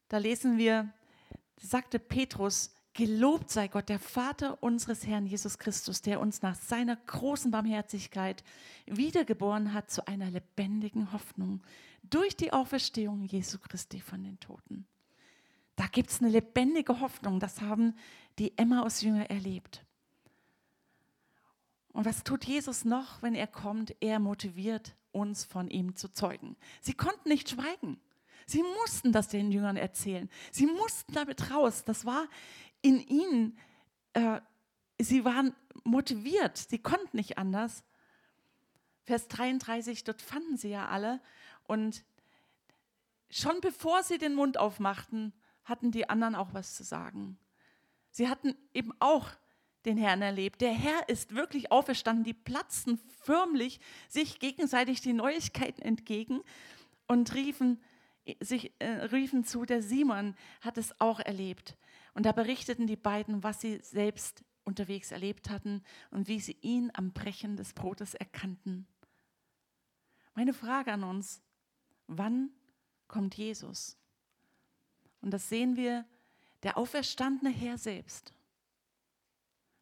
da 0.09 0.17
lesen 0.17 0.57
wir, 0.57 0.93
sagte 1.59 1.99
Petrus, 1.99 2.75
Gelobt 2.97 3.51
sei 3.51 3.67
Gott, 3.67 3.89
der 3.89 3.99
Vater 3.99 4.63
unseres 4.63 5.05
Herrn 5.05 5.27
Jesus 5.27 5.59
Christus, 5.59 6.01
der 6.01 6.19
uns 6.19 6.41
nach 6.41 6.55
seiner 6.55 6.95
großen 6.95 7.51
Barmherzigkeit 7.51 8.43
wiedergeboren 8.87 9.71
hat 9.71 9.91
zu 9.91 10.07
einer 10.07 10.31
lebendigen 10.31 11.11
Hoffnung 11.13 11.61
durch 12.01 12.35
die 12.35 12.51
Auferstehung 12.51 13.23
Jesu 13.25 13.59
Christi 13.59 14.01
von 14.01 14.23
den 14.23 14.39
Toten. 14.39 14.87
Da 15.75 15.85
gibt 15.85 16.09
es 16.09 16.21
eine 16.21 16.31
lebendige 16.31 16.99
Hoffnung, 16.99 17.39
das 17.39 17.61
haben 17.61 17.93
die 18.39 18.57
Emmaus-Jünger 18.57 19.29
erlebt. 19.29 19.85
Und 21.93 22.05
was 22.05 22.23
tut 22.23 22.45
Jesus 22.45 22.83
noch, 22.83 23.21
wenn 23.21 23.35
er 23.35 23.45
kommt? 23.45 23.95
Er 23.99 24.17
motiviert 24.17 24.95
uns 25.11 25.45
von 25.45 25.69
ihm 25.69 25.95
zu 25.95 26.11
zeugen. 26.11 26.55
Sie 26.81 26.95
konnten 26.95 27.29
nicht 27.29 27.47
schweigen. 27.47 27.99
Sie 28.47 28.63
mussten 28.63 29.11
das 29.11 29.27
den 29.27 29.51
Jüngern 29.51 29.75
erzählen. 29.75 30.29
Sie 30.51 30.65
mussten 30.65 31.13
damit 31.13 31.51
raus. 31.51 31.83
Das 31.83 32.05
war 32.05 32.27
in 32.81 32.99
ihnen, 32.99 33.57
äh, 34.13 34.41
sie 34.99 35.25
waren 35.25 35.55
motiviert, 35.83 36.57
sie 36.57 36.79
konnten 36.79 37.17
nicht 37.17 37.37
anders. 37.37 37.83
Vers 39.03 39.27
33, 39.27 40.03
dort 40.03 40.21
fanden 40.21 40.57
sie 40.57 40.69
ja 40.69 40.87
alle 40.87 41.21
und 41.63 42.03
schon 43.29 43.61
bevor 43.61 44.03
sie 44.03 44.17
den 44.17 44.35
Mund 44.35 44.57
aufmachten, 44.57 45.33
hatten 45.63 45.91
die 45.91 46.09
anderen 46.09 46.35
auch 46.35 46.53
was 46.53 46.75
zu 46.75 46.83
sagen. 46.83 47.37
Sie 48.11 48.29
hatten 48.29 48.55
eben 48.73 48.93
auch 48.99 49.29
den 49.85 49.97
Herrn 49.97 50.21
erlebt. 50.21 50.61
Der 50.61 50.73
Herr 50.73 51.07
ist 51.07 51.35
wirklich 51.35 51.71
auferstanden. 51.71 52.23
Die 52.23 52.33
platzten 52.33 52.99
förmlich 53.21 53.79
sich 54.09 54.39
gegenseitig 54.39 55.01
die 55.01 55.13
Neuigkeiten 55.13 55.81
entgegen 55.81 56.41
und 57.07 57.33
riefen, 57.33 57.81
sich, 58.41 58.73
äh, 58.79 58.87
riefen 58.87 59.45
zu, 59.45 59.65
der 59.65 59.81
Simon 59.81 60.35
hat 60.61 60.77
es 60.77 60.99
auch 60.99 61.19
erlebt. 61.19 61.77
Und 62.17 62.25
da 62.25 62.31
berichteten 62.31 62.87
die 62.87 62.95
beiden, 62.95 63.43
was 63.43 63.61
sie 63.61 63.77
selbst 63.83 64.43
unterwegs 64.63 65.11
erlebt 65.11 65.51
hatten 65.51 65.83
und 66.09 66.27
wie 66.27 66.39
sie 66.39 66.57
ihn 66.61 66.89
am 66.95 67.13
Brechen 67.13 67.57
des 67.57 67.73
Brotes 67.73 68.15
erkannten. 68.15 68.87
Meine 70.33 70.55
Frage 70.55 70.91
an 70.91 71.03
uns, 71.03 71.43
wann 72.07 72.49
kommt 73.07 73.37
Jesus? 73.37 73.99
Und 75.21 75.29
das 75.29 75.47
sehen 75.47 75.75
wir, 75.75 76.07
der 76.63 76.79
auferstandene 76.79 77.51
Herr 77.51 77.77
selbst 77.77 78.33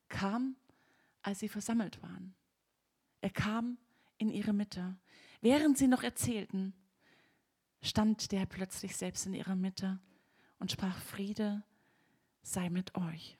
kam, 0.09 0.57
als 1.21 1.39
sie 1.39 1.47
versammelt 1.47 2.03
waren. 2.03 2.35
Er 3.21 3.29
kam 3.29 3.77
in 4.17 4.29
ihre 4.29 4.51
Mitte. 4.51 4.97
Während 5.39 5.77
sie 5.77 5.87
noch 5.87 6.03
erzählten, 6.03 6.73
stand 7.81 8.33
der 8.33 8.45
plötzlich 8.45 8.97
selbst 8.97 9.25
in 9.25 9.33
ihrer 9.33 9.55
Mitte 9.55 10.01
und 10.59 10.73
sprach 10.73 10.99
Friede 10.99 11.63
sei 12.45 12.69
mit 12.69 12.95
euch. 12.95 13.37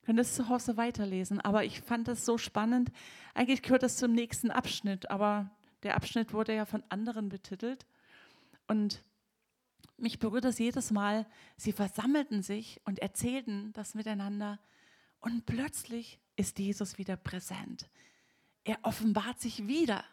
Ich 0.00 0.06
könnte 0.06 0.22
es 0.22 0.34
zu 0.34 0.48
Hause 0.48 0.76
weiterlesen, 0.76 1.40
aber 1.40 1.64
ich 1.64 1.80
fand 1.80 2.08
es 2.08 2.24
so 2.24 2.38
spannend. 2.38 2.90
Eigentlich 3.34 3.62
gehört 3.62 3.82
das 3.82 3.96
zum 3.96 4.12
nächsten 4.12 4.50
Abschnitt, 4.50 5.10
aber 5.10 5.50
der 5.82 5.96
Abschnitt 5.96 6.32
wurde 6.32 6.54
ja 6.54 6.64
von 6.64 6.82
anderen 6.88 7.28
betitelt. 7.28 7.86
Und 8.66 9.02
mich 9.96 10.18
berührt 10.18 10.44
das 10.44 10.58
jedes 10.58 10.90
Mal. 10.90 11.26
Sie 11.56 11.72
versammelten 11.72 12.42
sich 12.42 12.80
und 12.84 13.00
erzählten 13.00 13.72
das 13.74 13.94
miteinander. 13.94 14.58
Und 15.20 15.44
plötzlich 15.44 16.18
ist 16.36 16.58
Jesus 16.58 16.96
wieder 16.96 17.16
präsent. 17.16 17.90
Er 18.64 18.78
offenbart 18.82 19.40
sich 19.40 19.66
wieder 19.66 20.04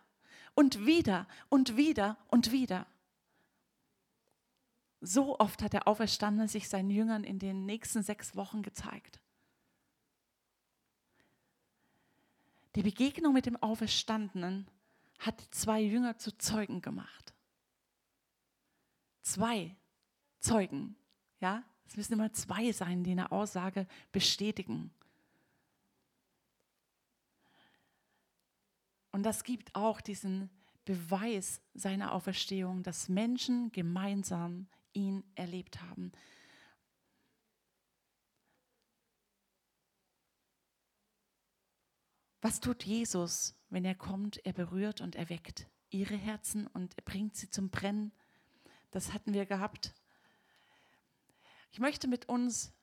und 0.53 0.85
wieder 0.85 1.27
und 1.49 1.77
wieder 1.77 2.17
und 2.27 2.51
wieder. 2.51 2.87
So 5.01 5.39
oft 5.39 5.61
hat 5.61 5.73
der 5.73 5.87
Auferstandene 5.87 6.47
sich 6.47 6.69
seinen 6.69 6.89
Jüngern 6.89 7.23
in 7.23 7.39
den 7.39 7.65
nächsten 7.65 8.01
sechs 8.01 8.35
Wochen 8.35 8.63
gezeigt. 8.63 9.19
Die 12.75 12.83
Begegnung 12.83 13.33
mit 13.33 13.45
dem 13.45 13.55
Auferstandenen 13.57 14.67
hat 15.19 15.41
zwei 15.51 15.81
Jünger 15.81 16.17
zu 16.17 16.37
Zeugen 16.37 16.81
gemacht. 16.81 17.33
Zwei 19.21 19.75
Zeugen, 20.39 20.95
ja, 21.39 21.63
es 21.87 21.97
müssen 21.97 22.13
immer 22.13 22.31
zwei 22.33 22.71
sein, 22.71 23.03
die 23.03 23.11
eine 23.11 23.31
Aussage 23.31 23.87
bestätigen. 24.11 24.91
Und 29.11 29.23
das 29.23 29.43
gibt 29.43 29.73
auch 29.73 30.01
diesen 30.01 30.49
Beweis 30.85 31.61
seiner 31.73 32.13
Auferstehung, 32.13 32.83
dass 32.83 33.09
Menschen 33.09 33.71
gemeinsam 33.71 34.67
ihn 34.97 35.23
erlebt 35.35 35.79
haben. 35.81 36.11
Was 42.41 42.59
tut 42.59 42.83
Jesus, 42.83 43.55
wenn 43.69 43.85
er 43.85 43.95
kommt? 43.95 44.43
Er 44.45 44.53
berührt 44.53 45.01
und 45.01 45.15
erweckt 45.15 45.67
ihre 45.89 46.15
Herzen 46.15 46.67
und 46.67 46.97
er 46.97 47.03
bringt 47.03 47.35
sie 47.35 47.49
zum 47.49 47.69
Brennen. 47.69 48.11
Das 48.91 49.13
hatten 49.13 49.33
wir 49.33 49.45
gehabt. 49.45 49.93
Ich 51.71 51.79
möchte 51.79 52.07
mit 52.07 52.27
uns, 52.27 52.73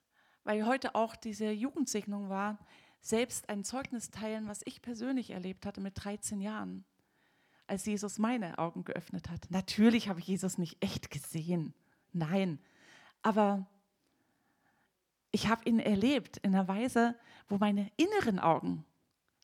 weil 0.44 0.66
heute 0.66 0.94
auch 0.94 1.16
diese 1.16 1.50
Jugendsegnung 1.50 2.28
war, 2.28 2.58
selbst 3.00 3.48
ein 3.48 3.64
Zeugnis 3.64 4.10
teilen, 4.10 4.46
was 4.48 4.62
ich 4.64 4.80
persönlich 4.80 5.30
erlebt 5.30 5.66
hatte 5.66 5.80
mit 5.80 5.92
13 6.02 6.40
Jahren, 6.40 6.84
als 7.66 7.84
Jesus 7.86 8.18
meine 8.18 8.58
Augen 8.58 8.84
geöffnet 8.84 9.28
hat. 9.28 9.50
Natürlich 9.50 10.08
habe 10.08 10.20
ich 10.20 10.26
Jesus 10.26 10.58
nicht 10.58 10.82
echt 10.82 11.10
gesehen. 11.10 11.74
Nein, 12.14 12.60
aber 13.22 13.66
ich 15.32 15.48
habe 15.48 15.68
ihn 15.68 15.80
erlebt 15.80 16.36
in 16.38 16.54
einer 16.54 16.68
Weise, 16.68 17.16
wo 17.48 17.58
meine 17.58 17.90
inneren 17.96 18.38
Augen 18.38 18.84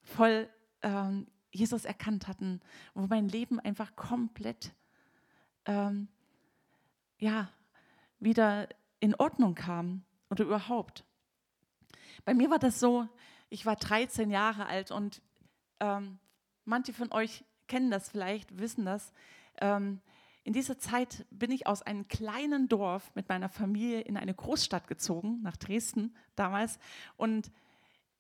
voll 0.05 0.49
ähm, 0.83 1.27
Jesus 1.51 1.85
erkannt 1.85 2.29
hatten, 2.29 2.61
wo 2.95 3.09
mein 3.09 3.29
Leben 3.29 3.59
einfach 3.59 3.97
komplett 3.97 4.73
ähm, 5.67 6.07
ja, 7.19 7.51
wieder 8.21 8.69
in 9.01 9.17
Ordnung 9.17 9.57
kam 9.57 10.05
oder 10.31 10.45
überhaupt. 10.45 11.05
Bei 12.25 12.35
mir 12.35 12.51
war 12.51 12.61
das 12.61 12.79
so, 12.79 13.09
ich 13.49 13.67
war 13.67 13.75
13 13.75 14.31
Jahre 14.31 14.67
alt 14.67 14.93
und 14.93 15.23
ähm, 15.81 16.21
manche 16.65 16.93
von 16.93 17.11
euch 17.11 17.45
kennen 17.67 17.91
das 17.91 18.09
vielleicht, 18.09 18.59
wissen 18.59 18.85
das. 18.85 19.13
Ähm, 19.61 20.01
in 20.43 20.53
dieser 20.53 20.79
Zeit 20.79 21.27
bin 21.31 21.51
ich 21.51 21.67
aus 21.67 21.83
einem 21.83 22.09
kleinen 22.09 22.69
Dorf 22.69 23.11
mit 23.15 23.29
meiner 23.29 23.49
Familie 23.49 24.01
in 24.01 24.17
eine 24.17 24.35
Großstadt 24.35 24.89
gezogen, 24.89 25.41
nach 25.43 25.57
Dresden 25.57 26.15
damals. 26.35 26.79
Und 27.17 27.51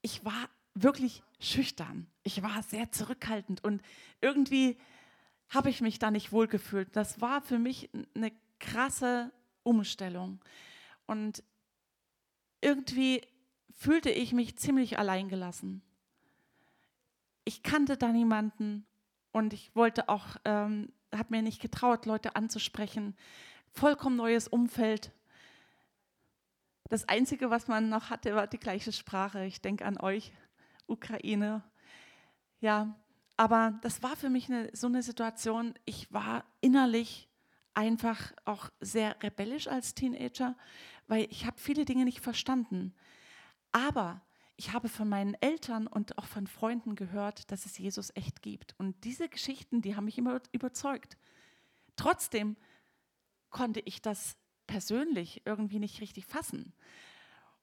ich 0.02 0.24
war 0.24 0.48
wirklich 0.74 1.22
schüchtern. 1.38 2.06
Ich 2.22 2.42
war 2.42 2.62
sehr 2.62 2.92
zurückhaltend 2.92 3.64
und 3.64 3.82
irgendwie 4.20 4.78
habe 5.48 5.70
ich 5.70 5.80
mich 5.80 5.98
da 5.98 6.10
nicht 6.10 6.30
wohlgefühlt. 6.32 6.94
Das 6.94 7.20
war 7.20 7.42
für 7.42 7.58
mich 7.58 7.90
eine 8.14 8.32
krasse 8.60 9.32
Umstellung. 9.62 10.40
Und 11.06 11.42
irgendwie 12.60 13.22
fühlte 13.72 14.10
ich 14.10 14.32
mich 14.32 14.56
ziemlich 14.56 14.98
alleingelassen. 14.98 15.82
Ich 17.44 17.62
kannte 17.62 17.96
da 17.96 18.12
niemanden 18.12 18.86
und 19.32 19.52
ich 19.54 19.74
wollte 19.74 20.08
auch 20.08 20.36
ähm, 20.44 20.92
habe 21.14 21.34
mir 21.34 21.42
nicht 21.42 21.60
getraut, 21.60 22.06
Leute 22.06 22.36
anzusprechen. 22.36 23.16
Vollkommen 23.72 24.16
neues 24.16 24.48
Umfeld. 24.48 25.12
Das 26.88 27.08
Einzige, 27.08 27.50
was 27.50 27.68
man 27.68 27.88
noch 27.88 28.10
hatte, 28.10 28.34
war 28.34 28.46
die 28.46 28.58
gleiche 28.58 28.92
Sprache. 28.92 29.44
Ich 29.44 29.60
denke 29.60 29.84
an 29.84 29.98
euch, 29.98 30.32
Ukraine. 30.86 31.62
Ja, 32.60 32.96
aber 33.36 33.78
das 33.82 34.02
war 34.02 34.16
für 34.16 34.28
mich 34.28 34.50
eine, 34.50 34.70
so 34.74 34.86
eine 34.86 35.02
Situation. 35.02 35.74
Ich 35.84 36.12
war 36.12 36.44
innerlich 36.60 37.28
einfach 37.74 38.32
auch 38.44 38.70
sehr 38.80 39.22
rebellisch 39.22 39.68
als 39.68 39.94
Teenager, 39.94 40.56
weil 41.06 41.26
ich 41.30 41.46
habe 41.46 41.58
viele 41.58 41.84
Dinge 41.84 42.04
nicht 42.04 42.20
verstanden. 42.20 42.94
Aber 43.72 44.20
ich 44.60 44.74
habe 44.74 44.90
von 44.90 45.08
meinen 45.08 45.32
Eltern 45.40 45.86
und 45.86 46.18
auch 46.18 46.26
von 46.26 46.46
Freunden 46.46 46.94
gehört, 46.94 47.50
dass 47.50 47.64
es 47.64 47.78
Jesus 47.78 48.14
echt 48.14 48.42
gibt. 48.42 48.74
Und 48.78 49.04
diese 49.04 49.26
Geschichten, 49.30 49.80
die 49.80 49.96
haben 49.96 50.04
mich 50.04 50.18
immer 50.18 50.38
überzeugt. 50.52 51.16
Trotzdem 51.96 52.58
konnte 53.48 53.80
ich 53.80 54.02
das 54.02 54.36
persönlich 54.66 55.40
irgendwie 55.46 55.78
nicht 55.78 56.02
richtig 56.02 56.26
fassen. 56.26 56.74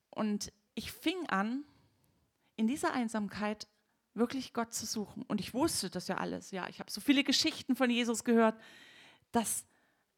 Und 0.09 0.51
ich 0.73 0.91
fing 0.91 1.27
an, 1.27 1.65
in 2.55 2.65
dieser 2.65 2.93
Einsamkeit 2.93 3.67
wirklich 4.15 4.51
Gott 4.53 4.73
zu 4.73 4.87
suchen. 4.87 5.21
Und 5.21 5.39
ich 5.39 5.53
wusste 5.53 5.91
das 5.91 6.07
ja 6.07 6.17
alles. 6.17 6.49
Ja, 6.49 6.67
ich 6.67 6.79
habe 6.79 6.89
so 6.89 6.99
viele 6.99 7.23
Geschichten 7.23 7.75
von 7.75 7.91
Jesus 7.91 8.23
gehört, 8.23 8.59
dass 9.31 9.67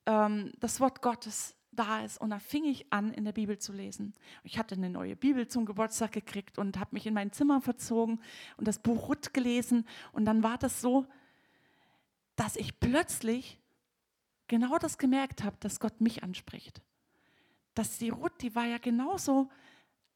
ähm, 0.06 0.54
das 0.62 0.80
Wort 0.80 1.02
Gottes 1.02 1.58
da 1.80 2.04
ist. 2.04 2.20
Und 2.20 2.30
da 2.30 2.40
fing 2.40 2.66
ich 2.66 2.92
an, 2.92 3.14
in 3.14 3.24
der 3.26 3.32
Bibel 3.32 3.58
zu 3.58 3.72
lesen. 3.72 4.14
Ich 4.44 4.60
hatte 4.60 4.76
eine 4.76 4.90
neue 4.90 5.16
Bibel 5.16 5.48
zum 5.48 5.66
Geburtstag 5.66 6.12
gekriegt 6.12 6.58
und 6.58 6.78
habe 6.78 6.90
mich 6.94 7.08
in 7.08 7.14
mein 7.14 7.32
Zimmer 7.32 7.62
verzogen 7.62 8.22
und 8.58 8.68
das 8.68 8.80
Buch 8.80 9.08
Ruth 9.08 9.34
gelesen. 9.34 9.86
Und 10.12 10.26
dann 10.26 10.44
war 10.44 10.58
das 10.58 10.82
so, 10.82 11.06
dass 12.36 12.58
ich 12.58 12.80
plötzlich 12.80 13.60
genau 14.48 14.78
das 14.78 14.98
gemerkt 14.98 15.44
habe, 15.44 15.56
dass 15.62 15.80
Gott 15.80 16.02
mich 16.02 16.22
anspricht. 16.22 16.82
Dass 17.74 17.98
die 17.98 18.10
Ruth, 18.10 18.42
die 18.42 18.56
war 18.56 18.66
ja 18.66 18.78
genauso 18.78 19.50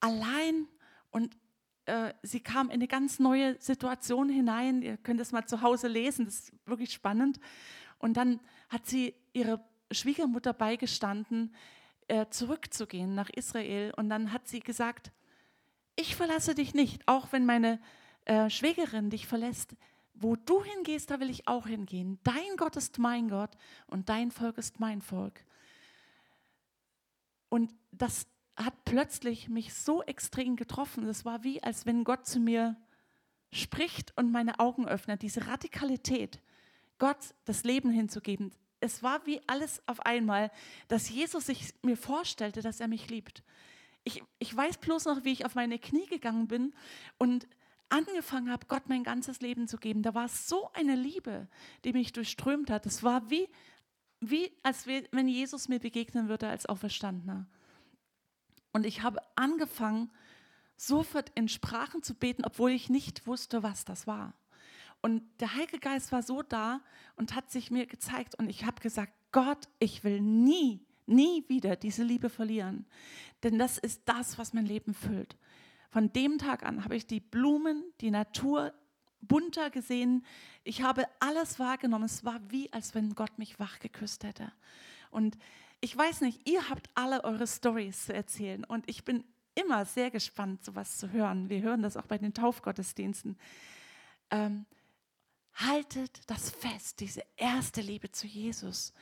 allein 0.02 0.68
und 1.12 1.38
äh, 1.86 2.14
sie 2.24 2.42
kam 2.42 2.68
in 2.68 2.74
eine 2.74 2.88
ganz 2.88 3.20
neue 3.20 3.60
Situation 3.62 4.28
hinein. 4.28 4.82
Ihr 4.82 4.98
könnt 4.98 5.22
es 5.22 5.32
mal 5.32 5.46
zu 5.46 5.62
Hause 5.62 5.88
lesen, 5.88 6.26
das 6.26 6.36
ist 6.36 6.54
wirklich 6.66 6.92
spannend. 6.92 7.40
Und 8.00 8.18
dann 8.18 8.42
hat 8.70 8.86
sie 8.86 9.16
ihre 9.32 9.64
Schwiegermutter 9.92 10.54
beigestanden, 10.54 11.56
äh, 12.08 12.26
zurückzugehen 12.30 13.16
nach 13.16 13.30
Israel. 13.30 13.94
Und 13.96 14.10
dann 14.10 14.32
hat 14.32 14.48
sie 14.48 14.60
gesagt, 14.60 15.12
ich 15.96 16.16
verlasse 16.16 16.56
dich 16.56 16.74
nicht, 16.74 17.08
auch 17.08 17.32
wenn 17.32 17.46
meine 17.46 17.80
äh, 18.26 18.50
Schwägerin 18.50 19.10
dich 19.10 19.28
verlässt. 19.28 19.76
Wo 20.14 20.36
du 20.36 20.64
hingehst, 20.64 21.10
da 21.12 21.20
will 21.20 21.30
ich 21.30 21.48
auch 21.48 21.68
hingehen. 21.68 22.20
Dein 22.24 22.56
Gott 22.58 22.76
ist 22.76 23.00
mein 23.00 23.30
Gott 23.30 23.52
und 23.88 24.10
dein 24.10 24.32
Volk 24.32 24.58
ist 24.58 24.80
mein 24.80 25.02
Volk. 25.02 25.44
Und 27.50 27.74
das 27.92 28.28
hat 28.56 28.86
plötzlich 28.86 29.50
mich 29.50 29.74
so 29.74 30.04
extrem 30.04 30.56
getroffen. 30.56 31.08
Es 31.08 31.26
war 31.26 31.44
wie, 31.44 31.62
als 31.64 31.86
wenn 31.86 32.04
Gott 32.04 32.28
zu 32.28 32.40
mir 32.40 32.76
spricht 33.52 34.16
und 34.18 34.32
meine 34.32 34.60
Augen 34.60 34.88
öffnet. 34.88 35.22
Diese 35.22 35.48
Radikalität, 35.48 36.40
Gott 37.00 37.34
das 37.46 37.64
Leben 37.64 37.90
hinzugeben. 37.90 38.52
Es 38.84 39.02
war 39.02 39.26
wie 39.26 39.42
alles 39.48 39.82
auf 39.88 40.02
einmal, 40.02 40.52
dass 40.90 41.10
Jesus 41.10 41.46
sich 41.46 41.74
mir 41.84 41.96
vorstellte, 41.96 42.62
dass 42.62 42.82
er 42.82 42.90
mich 42.90 43.10
liebt. 43.10 43.42
Ich, 44.04 44.22
ich 44.40 44.54
weiß 44.54 44.78
bloß 44.80 45.06
noch, 45.06 45.24
wie 45.24 45.32
ich 45.32 45.46
auf 45.46 45.56
meine 45.56 45.80
Knie 45.80 46.06
gegangen 46.08 46.50
bin 46.50 46.74
und 47.18 47.48
angefangen 47.88 48.52
habe, 48.52 48.66
Gott 48.68 48.90
mein 48.90 49.06
ganzes 49.06 49.40
Leben 49.40 49.70
zu 49.70 49.78
geben. 49.78 50.04
Da 50.04 50.14
war 50.14 50.28
so 50.28 50.70
eine 50.74 50.96
Liebe, 50.96 51.48
die 51.86 51.94
mich 51.94 52.12
durchströmt 52.12 52.70
hat. 52.70 52.86
Es 52.86 53.04
war 53.04 53.30
wie, 53.30 53.48
wie 54.20 54.52
als 54.64 54.86
wenn 54.86 55.30
Jesus 55.30 55.70
mir 55.70 55.80
begegnen 55.80 56.28
würde 56.28 56.50
als 56.50 56.66
Auferstandener. 56.66 57.46
Und 58.74 58.86
ich 58.86 59.02
habe 59.02 59.22
angefangen, 59.38 60.12
sofort 60.76 61.32
in 61.36 61.48
Sprachen 61.48 62.04
zu 62.04 62.16
beten, 62.16 62.44
obwohl 62.44 62.72
ich 62.72 62.90
nicht 62.90 63.28
wusste, 63.28 63.64
was 63.64 63.86
das 63.86 64.08
war. 64.08 64.34
Und 65.04 65.22
der 65.42 65.54
Heilige 65.54 65.80
Geist 65.80 66.14
war 66.14 66.24
so 66.24 66.42
da 66.42 66.80
und 67.18 67.36
hat 67.36 67.52
sich 67.52 67.70
mir 67.70 67.86
gezeigt. 67.86 68.36
Und 68.36 68.50
ich 68.50 68.64
habe 68.64 68.82
gesagt, 68.82 69.12
Gott, 69.34 69.68
ich 69.80 70.06
will 70.06 70.22
nie, 70.22 70.80
nie 71.06 71.44
wieder 71.50 71.76
diese 71.76 72.04
Liebe 72.04 72.30
verlieren. 72.30 72.86
Denn 73.44 73.60
das 73.60 73.78
ist 73.78 74.04
das, 74.06 74.38
was 74.38 74.54
mein 74.54 74.66
Leben 74.66 74.94
füllt. 74.94 75.36
Von 75.90 76.14
dem 76.14 76.38
Tag 76.38 76.64
an 76.64 76.86
habe 76.86 76.96
ich 76.96 77.06
die 77.06 77.20
Blumen, 77.20 77.84
die 78.00 78.12
Natur 78.12 78.74
bunter 79.20 79.70
gesehen. 79.70 80.26
Ich 80.64 80.84
habe 80.84 81.04
alles 81.20 81.60
wahrgenommen. 81.60 82.06
Es 82.06 82.24
war 82.24 82.40
wie, 82.50 82.72
als 82.72 82.96
wenn 82.96 83.14
Gott 83.14 83.38
mich 83.38 83.60
wach 83.60 83.80
geküsst 83.80 84.24
hätte. 84.24 84.54
Und 85.12 85.38
ich 85.82 85.98
weiß 85.98 86.22
nicht, 86.22 86.48
ihr 86.50 86.70
habt 86.70 86.90
alle 86.96 87.26
eure 87.26 87.46
Stories 87.46 88.06
zu 88.06 88.14
erzählen 88.14 88.64
und 88.64 88.90
ich 88.90 89.04
bin 89.04 89.26
immer 89.54 89.84
sehr 89.84 90.12
gespannt, 90.12 90.64
sowas 90.64 90.98
zu 90.98 91.12
hören. 91.12 91.50
Wir 91.50 91.62
hören 91.62 91.82
das 91.82 91.98
auch 91.98 92.06
bei 92.06 92.18
den 92.18 92.34
Taufgottesdiensten. 92.34 93.38
Ähm, 94.32 94.66
haltet 95.54 96.22
das 96.28 96.50
fest, 96.50 97.00
diese 97.00 97.24
erste 97.36 97.82
Liebe 97.82 98.12
zu 98.12 98.28
Jesus. 98.28 98.94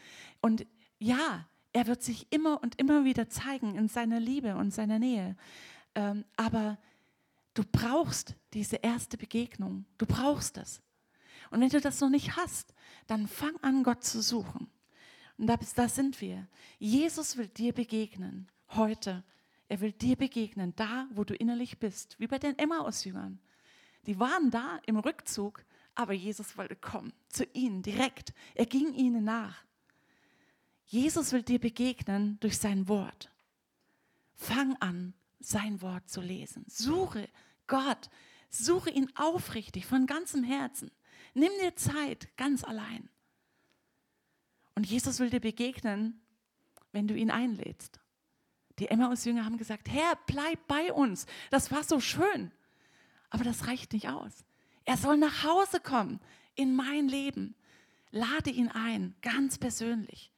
Und 0.42 0.66
ja, 1.00 1.48
er 1.74 1.88
wird 1.88 2.04
sich 2.04 2.28
immer 2.32 2.62
und 2.62 2.80
immer 2.80 3.06
wieder 3.06 3.30
zeigen 3.30 3.76
in 3.76 3.88
seiner 3.88 4.20
Liebe 4.20 4.56
und 4.56 4.72
seiner 4.72 5.00
Nähe. 5.00 5.36
Ähm, 5.96 6.26
aber 6.36 6.78
du 7.54 7.64
brauchst 7.64 8.36
diese 8.54 8.78
erste 8.78 9.18
Begegnung. 9.18 9.86
Du 9.98 10.06
brauchst 10.06 10.58
das. 10.58 10.82
Und 11.50 11.62
wenn 11.62 11.70
du 11.70 11.82
das 11.82 12.00
noch 12.00 12.10
nicht 12.10 12.36
hast, 12.36 12.74
dann 13.08 13.28
fang 13.28 13.56
an, 13.62 13.84
Gott 13.84 14.04
zu 14.04 14.22
suchen. 14.22 14.70
Und 15.38 15.48
da, 15.48 15.58
da 15.76 15.88
sind 15.88 16.22
wir. 16.22 16.48
Jesus 16.80 17.38
will 17.38 17.48
dir 17.48 17.74
begegnen 17.74 18.48
heute. 18.70 19.24
Er 19.68 19.80
will 19.80 19.92
dir 19.92 20.18
begegnen, 20.18 20.74
da, 20.76 21.08
wo 21.12 21.24
du 21.24 21.34
innerlich 21.34 21.80
bist, 21.80 22.20
wie 22.20 22.28
bei 22.28 22.38
den 22.40 22.58
Emmaus-Jüngern. 22.58 23.40
Die 24.06 24.20
waren 24.20 24.52
da 24.52 24.80
im 24.86 24.98
Rückzug, 24.98 25.64
aber 25.96 26.14
Jesus 26.14 26.58
wollte 26.58 26.76
kommen 26.76 27.14
zu 27.30 27.46
ihnen 27.54 27.82
direkt. 27.82 28.34
Er 28.56 28.66
ging 28.66 28.94
ihnen 28.94 29.24
nach. 29.24 29.64
Jesus 30.86 31.32
will 31.32 31.44
dir 31.44 31.60
begegnen 31.60 32.38
durch 32.42 32.58
sein 32.58 32.88
Wort. 32.88 33.32
Fang 34.36 34.76
an, 34.78 35.14
sein 35.40 35.82
Wort 35.82 36.10
zu 36.10 36.22
lesen. 36.22 36.66
Suche 36.68 37.30
Gott. 37.68 38.10
Suche 38.50 38.90
ihn 38.90 39.10
aufrichtig, 39.16 39.86
von 39.86 40.06
ganzem 40.06 40.44
Herzen. 40.44 40.92
Nimm 41.34 41.52
dir 41.62 41.76
Zeit, 41.78 42.36
ganz 42.36 42.66
allein. 42.66 43.10
Und 44.76 44.86
Jesus 44.86 45.20
will 45.20 45.30
dir 45.30 45.40
begegnen, 45.40 46.22
wenn 46.92 47.08
du 47.08 47.16
ihn 47.16 47.32
einlädst. 47.32 48.02
Die 48.80 48.88
Emmaus-Jünger 48.88 49.46
haben 49.46 49.58
gesagt, 49.58 49.90
Herr, 49.90 50.18
bleib 50.28 50.68
bei 50.68 50.92
uns. 50.92 51.26
Das 51.50 51.72
war 51.72 51.84
so 51.84 52.02
schön. 52.02 52.52
Aber 53.30 53.46
das 53.46 53.68
reicht 53.68 53.94
nicht 53.94 54.10
aus. 54.10 54.44
Er 54.86 54.98
soll 54.98 55.18
nach 55.18 55.44
Hause 55.44 55.80
kommen, 55.80 56.20
in 56.56 56.76
mein 56.76 57.08
Leben. 57.08 57.56
Lade 58.12 58.50
ihn 58.50 58.70
ein, 58.70 59.16
ganz 59.22 59.58
persönlich. 59.58 60.32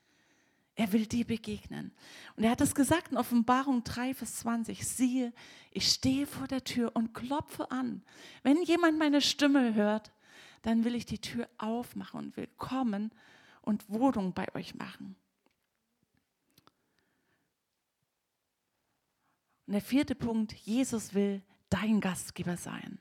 Er 0.75 0.91
will 0.91 1.05
dir 1.05 1.25
begegnen. 1.25 1.91
Und 2.35 2.43
er 2.43 2.51
hat 2.51 2.61
es 2.61 2.73
gesagt 2.73 3.11
in 3.11 3.17
Offenbarung 3.17 3.83
3, 3.83 4.15
Vers 4.15 4.37
20. 4.37 4.87
Siehe, 4.87 5.31
ich 5.71 5.87
stehe 5.87 6.25
vor 6.25 6.47
der 6.47 6.63
Tür 6.63 6.95
und 6.95 7.13
klopfe 7.13 7.69
an. 7.71 8.03
Wenn 8.41 8.61
jemand 8.63 8.97
meine 8.97 9.21
Stimme 9.21 9.75
hört, 9.75 10.11
dann 10.63 10.83
will 10.83 10.95
ich 10.95 11.05
die 11.05 11.19
Tür 11.19 11.47
aufmachen 11.57 12.19
und 12.19 12.37
will 12.37 12.47
kommen 12.57 13.11
und 13.61 13.87
Wohnung 13.89 14.33
bei 14.33 14.53
euch 14.55 14.73
machen. 14.75 15.15
Und 19.67 19.73
der 19.73 19.81
vierte 19.81 20.15
Punkt, 20.15 20.53
Jesus 20.53 21.13
will 21.13 21.41
dein 21.69 22.01
Gastgeber 22.01 22.57
sein. 22.57 22.99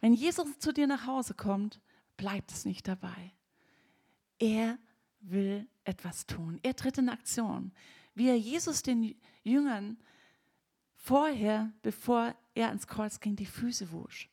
Wenn 0.00 0.12
Jesus 0.12 0.58
zu 0.58 0.72
dir 0.72 0.86
nach 0.86 1.06
Hause 1.06 1.34
kommt, 1.34 1.80
bleibt 2.16 2.50
es 2.52 2.64
nicht 2.64 2.86
dabei. 2.86 3.32
Er 4.38 4.78
will 5.20 5.66
etwas 5.84 6.26
tun. 6.26 6.60
Er 6.62 6.76
tritt 6.76 6.98
in 6.98 7.08
Aktion. 7.08 7.72
Wie 8.14 8.28
er 8.28 8.38
Jesus 8.38 8.82
den 8.82 9.16
Jüngern 9.42 9.98
vorher, 10.94 11.72
bevor 11.82 12.34
er 12.54 12.68
ans 12.68 12.86
Kreuz 12.86 13.20
ging, 13.20 13.36
die 13.36 13.46
Füße 13.46 13.92
wusch. 13.92 14.28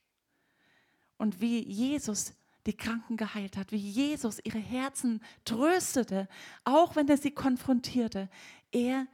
Und 1.17 1.39
wie 1.41 1.63
Jesus 1.63 2.33
die 2.65 2.75
Kranken 2.75 3.15
geheilt 3.15 3.57
hat, 3.57 3.71
wie 3.71 3.77
Jesus 3.77 4.39
ihre 4.43 4.59
Herzen 4.59 5.21
tröstete, 5.45 6.27
auch 6.63 6.95
wenn 6.95 7.07
er 7.07 7.17
sie 7.17 7.31
konfrontierte. 7.31 8.29
Er 8.71 9.07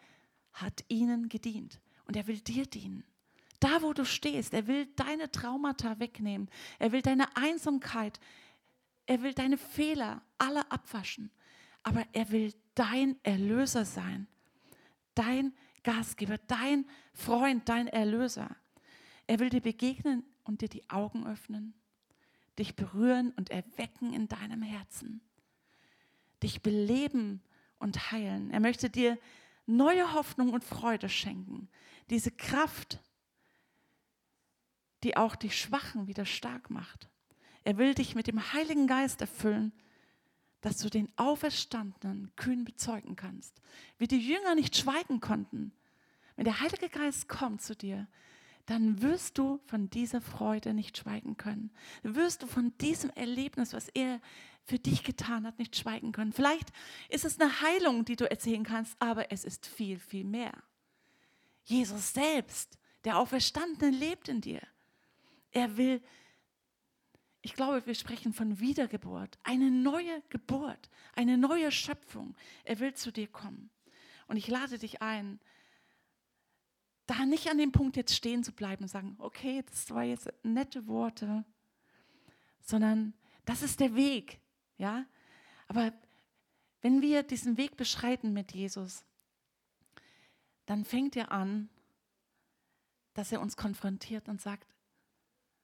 hat 0.53 0.85
ihnen 0.87 1.29
gedient 1.29 1.81
und 2.05 2.15
er 2.15 2.27
will 2.27 2.39
dir 2.39 2.65
dienen. 2.65 3.03
Da, 3.62 3.82
wo 3.82 3.93
du 3.93 4.04
stehst, 4.04 4.54
er 4.54 4.67
will 4.67 4.88
deine 4.97 5.32
Traumata 5.32 6.00
wegnehmen. 6.00 6.50
Er 6.80 6.91
will 6.91 7.02
deine 7.02 7.34
Einsamkeit, 7.38 8.19
er 9.06 9.21
will 9.21 9.34
deine 9.34 9.58
Fehler 9.58 10.21
alle 10.38 10.69
abwaschen. 10.69 11.32
Aber 11.84 12.06
er 12.12 12.30
will 12.32 12.54
dein 12.76 13.15
Erlöser 13.24 13.86
sein, 13.86 14.28
dein 15.15 15.54
Gastgeber, 15.84 16.38
dein 16.47 16.86
Freund, 17.13 17.69
dein 17.69 17.88
Erlöser. 17.88 18.54
Er 19.28 19.39
will 19.39 19.50
dir 19.50 19.62
begegnen 19.62 20.26
und 20.43 20.62
dir 20.62 20.69
die 20.69 20.89
Augen 20.89 21.26
öffnen 21.26 21.74
dich 22.62 22.76
berühren 22.76 23.32
und 23.38 23.50
erwecken 23.50 24.13
in 24.13 24.28
deinem 24.28 24.62
Herzen, 24.62 25.21
dich 26.43 26.62
beleben 26.62 27.41
und 27.80 28.12
heilen. 28.12 28.51
Er 28.51 28.59
möchte 28.59 28.89
dir 28.89 29.18
neue 29.66 30.14
Hoffnung 30.14 30.53
und 30.53 30.64
Freude 30.64 31.09
schenken, 31.09 31.70
diese 32.09 32.32
Kraft, 32.32 32.99
die 35.04 35.18
auch 35.18 35.36
die 35.36 35.49
Schwachen 35.49 36.08
wieder 36.08 36.26
stark 36.26 36.70
macht. 36.70 37.10
Er 37.64 37.78
will 37.78 37.93
dich 37.93 38.16
mit 38.16 38.28
dem 38.28 38.54
Heiligen 38.54 38.88
Geist 38.88 39.22
erfüllen, 39.22 39.72
dass 40.62 40.78
du 40.78 40.89
den 40.89 41.12
Auferstandenen 41.18 42.32
kühn 42.36 42.66
bezeugen 42.66 43.16
kannst, 43.16 43.62
wie 43.97 44.08
die 44.08 44.20
Jünger 44.20 44.56
nicht 44.56 44.76
schweigen 44.78 45.20
konnten. 45.20 45.74
Wenn 46.36 46.45
der 46.45 46.60
Heilige 46.60 46.89
Geist 46.89 47.28
kommt 47.28 47.62
zu 47.62 47.76
dir, 47.76 48.08
dann 48.68 49.02
wirst 49.02 49.38
du 49.38 49.60
von 49.66 49.89
dieser 49.89 50.22
Freude 50.22 50.74
nicht 50.74 50.97
schweigen 50.97 51.36
können. 51.36 51.72
Wirst 52.04 52.43
du 52.43 52.47
von 52.47 52.78
diesem 52.78 53.10
Erlebnis, 53.12 53.74
was 53.74 53.89
er 53.89 54.22
für 54.64 54.80
dich 54.80 55.04
getan 55.04 55.45
hat, 55.45 55.58
nicht 55.60 55.76
schweigen 55.76 56.12
können. 56.12 56.32
Vielleicht 56.32 56.72
ist 57.10 57.26
es 57.26 57.39
eine 57.39 57.62
Heilung, 57.62 58.06
die 58.06 58.16
du 58.16 58.30
erzählen 58.30 58.64
kannst, 58.64 58.95
aber 58.99 59.32
es 59.32 59.43
ist 59.43 59.66
viel, 59.66 59.99
viel 59.99 60.24
mehr. 60.24 60.54
Jesus 61.64 62.14
selbst, 62.14 62.78
der 63.04 63.18
Auferstandene, 63.18 63.95
lebt 63.95 64.28
in 64.28 64.41
dir. 64.41 64.62
Er 65.52 65.78
will, 65.78 66.02
ich 67.41 67.54
glaube, 67.54 67.86
wir 67.86 67.95
sprechen 67.95 68.34
von 68.34 68.60
Wiedergeburt, 68.60 69.38
eine 69.43 69.70
neue 69.72 70.22
Geburt, 70.30 70.89
eine 71.16 71.38
neue 71.38 71.72
Schöpfung. 71.72 72.36
Er 72.64 72.80
will 72.80 72.93
zu 72.93 73.12
dir 73.12 73.28
kommen. 73.28 73.70
Und 74.28 74.38
ich 74.38 74.47
lade 74.47 74.78
dich 74.78 75.02
ein, 75.02 75.39
da 77.06 77.26
nicht 77.26 77.49
an 77.49 77.58
dem 77.58 77.72
Punkt 77.72 77.97
jetzt 77.97 78.16
stehen 78.16 78.43
zu 78.43 78.54
bleiben 78.54 78.84
und 78.84 78.88
sagen, 78.88 79.16
okay, 79.18 79.64
das 79.68 79.89
war 79.91 80.04
jetzt 80.04 80.32
nette 80.43 80.88
Worte, 80.88 81.43
sondern 82.62 83.14
das 83.45 83.64
ist 83.64 83.80
der 83.80 83.95
Weg, 83.95 84.39
ja. 84.78 85.06
Aber 85.68 85.91
wenn 86.82 87.02
wir 87.02 87.24
diesen 87.24 87.58
Weg 87.58 87.76
beschreiten 87.76 88.34
mit 88.34 88.54
Jesus, 88.54 89.04
dann 90.66 90.86
fängt 90.86 91.16
er 91.16 91.32
an, 91.32 91.70
dass 93.14 93.32
er 93.32 93.41
uns 93.41 93.58
konfrontiert 93.58 94.30
und 94.30 94.39
sagt, 94.39 94.68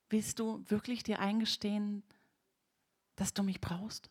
willst 0.09 0.39
du 0.39 0.63
wirklich 0.69 1.03
dir 1.03 1.19
eingestehen, 1.19 2.03
dass 3.15 3.33
du 3.33 3.43
mich 3.43 3.61
brauchst? 3.61 4.09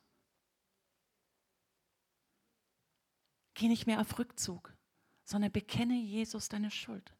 Geh 3.54 3.68
nicht 3.68 3.86
mehr 3.86 4.00
auf 4.00 4.18
Rückzug, 4.18 4.74
sondern 5.24 5.50
bekenne 5.50 5.94
Jesus 5.94 6.48
deine 6.48 6.70
Schuld. 6.70 7.14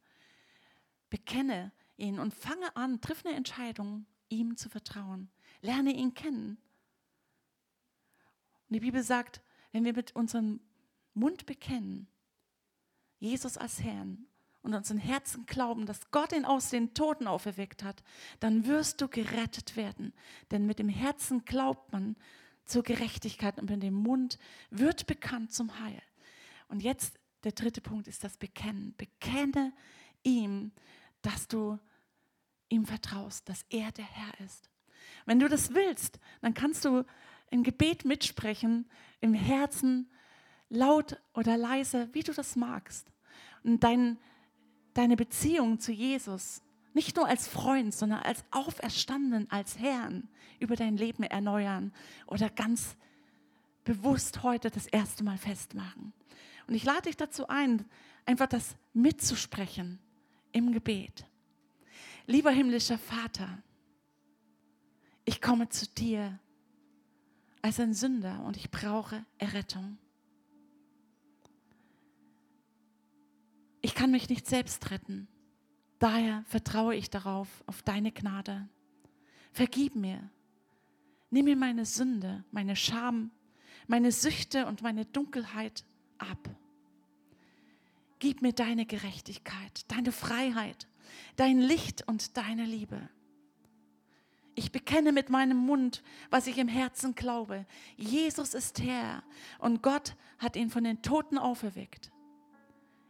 Bekenne 1.08 1.72
ihn 1.96 2.18
und 2.18 2.34
fange 2.34 2.74
an, 2.76 3.00
triff 3.00 3.24
eine 3.24 3.34
Entscheidung, 3.34 4.06
ihm 4.28 4.56
zu 4.56 4.68
vertrauen. 4.68 5.30
Lerne 5.62 5.92
ihn 5.92 6.12
kennen. 6.12 6.58
Und 8.68 8.74
die 8.74 8.80
Bibel 8.80 9.02
sagt, 9.02 9.42
wenn 9.72 9.84
wir 9.84 9.94
mit 9.94 10.14
unserem 10.14 10.60
Mund 11.14 11.46
bekennen, 11.46 12.08
Jesus 13.18 13.56
als 13.56 13.80
Herrn 13.80 14.26
und 14.66 14.74
unseren 14.74 14.98
Herzen 14.98 15.46
glauben, 15.46 15.86
dass 15.86 16.10
Gott 16.10 16.32
ihn 16.32 16.44
aus 16.44 16.70
den 16.70 16.92
Toten 16.92 17.28
auferweckt 17.28 17.84
hat, 17.84 18.02
dann 18.40 18.66
wirst 18.66 19.00
du 19.00 19.06
gerettet 19.06 19.76
werden. 19.76 20.12
Denn 20.50 20.66
mit 20.66 20.80
dem 20.80 20.88
Herzen 20.88 21.44
glaubt 21.44 21.92
man 21.92 22.16
zur 22.64 22.82
Gerechtigkeit 22.82 23.58
und 23.58 23.70
mit 23.70 23.82
dem 23.84 23.94
Mund 23.94 24.40
wird 24.70 25.06
bekannt 25.06 25.52
zum 25.52 25.78
Heil. 25.78 26.02
Und 26.66 26.82
jetzt 26.82 27.20
der 27.44 27.52
dritte 27.52 27.80
Punkt 27.80 28.08
ist 28.08 28.24
das 28.24 28.36
Bekennen. 28.36 28.92
Bekenne 28.98 29.72
ihm, 30.24 30.72
dass 31.22 31.46
du 31.46 31.78
ihm 32.68 32.86
vertraust, 32.86 33.48
dass 33.48 33.64
er 33.70 33.92
der 33.92 34.04
Herr 34.04 34.44
ist. 34.44 34.68
Wenn 35.26 35.38
du 35.38 35.48
das 35.48 35.74
willst, 35.74 36.18
dann 36.40 36.54
kannst 36.54 36.84
du 36.84 37.04
im 37.50 37.62
Gebet 37.62 38.04
mitsprechen, 38.04 38.90
im 39.20 39.32
Herzen, 39.32 40.10
laut 40.68 41.20
oder 41.34 41.56
leise, 41.56 42.08
wie 42.12 42.24
du 42.24 42.32
das 42.32 42.56
magst. 42.56 43.12
Und 43.62 43.84
dein, 43.84 44.18
deine 44.96 45.16
Beziehung 45.16 45.78
zu 45.78 45.92
Jesus, 45.92 46.62
nicht 46.94 47.16
nur 47.16 47.28
als 47.28 47.46
Freund, 47.46 47.94
sondern 47.94 48.20
als 48.20 48.44
Auferstanden, 48.50 49.50
als 49.50 49.78
Herrn 49.78 50.28
über 50.58 50.76
dein 50.76 50.96
Leben 50.96 51.22
erneuern 51.22 51.92
oder 52.26 52.48
ganz 52.48 52.96
bewusst 53.84 54.42
heute 54.42 54.70
das 54.70 54.86
erste 54.86 55.22
Mal 55.22 55.38
festmachen. 55.38 56.12
Und 56.66 56.74
ich 56.74 56.84
lade 56.84 57.02
dich 57.02 57.16
dazu 57.16 57.48
ein, 57.48 57.84
einfach 58.24 58.46
das 58.46 58.76
mitzusprechen 58.94 59.98
im 60.52 60.72
Gebet. 60.72 61.26
Lieber 62.26 62.50
himmlischer 62.50 62.98
Vater, 62.98 63.62
ich 65.24 65.42
komme 65.42 65.68
zu 65.68 65.86
dir 65.86 66.38
als 67.62 67.78
ein 67.78 67.94
Sünder 67.94 68.42
und 68.44 68.56
ich 68.56 68.70
brauche 68.70 69.24
Errettung. 69.38 69.98
Kann 73.96 74.10
mich 74.10 74.28
nicht 74.28 74.46
selbst 74.46 74.90
retten. 74.90 75.26
Daher 75.98 76.44
vertraue 76.46 76.94
ich 76.94 77.08
darauf, 77.08 77.48
auf 77.66 77.82
deine 77.82 78.12
Gnade. 78.12 78.68
Vergib 79.52 79.96
mir. 79.96 80.30
Nimm 81.30 81.46
mir 81.46 81.56
meine 81.56 81.86
Sünde, 81.86 82.44
meine 82.52 82.76
Scham, 82.76 83.30
meine 83.86 84.12
Süchte 84.12 84.66
und 84.66 84.82
meine 84.82 85.06
Dunkelheit 85.06 85.84
ab. 86.18 86.50
Gib 88.18 88.42
mir 88.42 88.52
deine 88.52 88.84
Gerechtigkeit, 88.84 89.90
deine 89.90 90.12
Freiheit, 90.12 90.86
dein 91.36 91.58
Licht 91.58 92.06
und 92.06 92.36
deine 92.36 92.66
Liebe. 92.66 93.08
Ich 94.54 94.72
bekenne 94.72 95.12
mit 95.12 95.30
meinem 95.30 95.56
Mund, 95.56 96.02
was 96.30 96.46
ich 96.46 96.58
im 96.58 96.68
Herzen 96.68 97.14
glaube. 97.14 97.66
Jesus 97.96 98.52
ist 98.52 98.80
Herr 98.80 99.22
und 99.58 99.82
Gott 99.82 100.16
hat 100.38 100.54
ihn 100.54 100.70
von 100.70 100.84
den 100.84 101.00
Toten 101.02 101.38
auferweckt. 101.38 102.10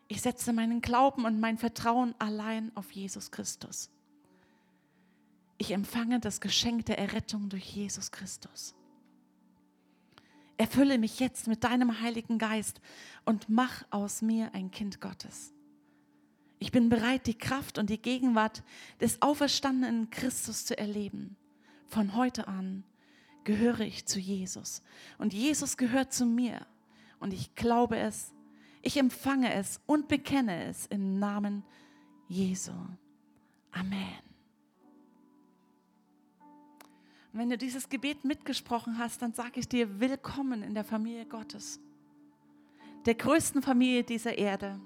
Ich 0.09 0.23
setze 0.23 0.53
meinen 0.53 0.81
Glauben 0.81 1.25
und 1.25 1.41
mein 1.41 1.59
Vertrauen 1.59 2.15
allein 2.19 2.71
auf 2.77 2.91
Jesus 2.93 3.31
Christus. 3.31 3.91
Ich 5.59 5.73
empfange 5.73 6.21
das 6.21 6.41
Geschenk 6.41 6.87
der 6.87 6.99
Errettung 6.99 7.49
durch 7.49 7.65
Jesus 7.65 8.11
Christus. 8.13 8.75
Erfülle 10.59 10.99
mich 10.99 11.19
jetzt 11.21 11.49
mit 11.49 11.65
deinem 11.65 12.01
Heiligen 12.01 12.39
Geist 12.39 12.81
und 13.25 13.49
mach 13.49 13.85
aus 13.91 14.23
mir 14.23 14.55
ein 14.55 14.71
Kind 14.71 15.01
Gottes. 15.01 15.53
Ich 16.59 16.73
bin 16.73 16.89
bereit, 16.89 17.27
die 17.27 17.37
Kraft 17.37 17.79
und 17.79 17.91
die 17.91 18.01
Gegenwart 18.01 18.63
des 19.01 19.21
auferstandenen 19.21 20.09
Christus 20.11 20.65
zu 20.65 20.79
erleben. 20.79 21.37
Von 21.89 22.15
heute 22.15 22.49
an 22.49 22.85
gehöre 23.45 23.81
ich 23.81 24.07
zu 24.07 24.19
Jesus 24.19 24.83
und 25.19 25.35
Jesus 25.35 25.77
gehört 25.77 26.13
zu 26.13 26.25
mir 26.25 26.67
und 27.21 27.33
ich 27.33 27.55
glaube 27.55 27.99
es, 27.99 28.33
ich 28.87 28.97
empfange 28.99 29.53
es 29.53 29.80
und 29.87 30.07
bekenne 30.07 30.66
es 30.66 30.87
im 30.87 31.18
Namen 31.18 31.64
Jesu. 32.28 32.70
Amen. 33.72 34.22
Und 37.32 37.41
wenn 37.41 37.51
du 37.51 37.59
dieses 37.59 37.89
Gebet 37.89 38.24
mitgesprochen 38.24 38.99
hast, 38.99 39.20
dann 39.22 39.32
sage 39.32 39.59
ich 39.59 39.68
dir 39.68 39.99
willkommen 39.99 40.62
in 40.62 40.72
der 40.72 40.84
Familie 40.84 41.26
Gottes, 41.26 41.80
der 43.07 43.16
größten 43.16 43.61
Familie 43.61 44.05
dieser 44.05 44.39
Erde. 44.39 44.78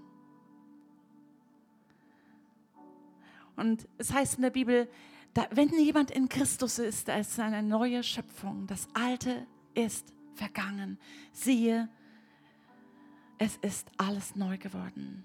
Und 3.54 3.86
es 3.98 4.14
heißt 4.14 4.36
in 4.36 4.42
der 4.42 4.50
Bibel, 4.50 4.88
da, 5.34 5.46
wenn 5.50 5.68
jemand 5.78 6.10
in 6.10 6.30
Christus 6.30 6.78
ist, 6.78 7.08
da 7.08 7.18
ist 7.18 7.38
eine 7.38 7.62
neue 7.62 8.02
Schöpfung. 8.02 8.66
Das 8.66 8.88
Alte 8.94 9.46
ist 9.74 10.10
vergangen. 10.34 10.98
Siehe, 11.32 11.90
es 13.40 13.56
ist 13.56 13.90
alles 13.96 14.36
neu 14.36 14.58
geworden. 14.58 15.24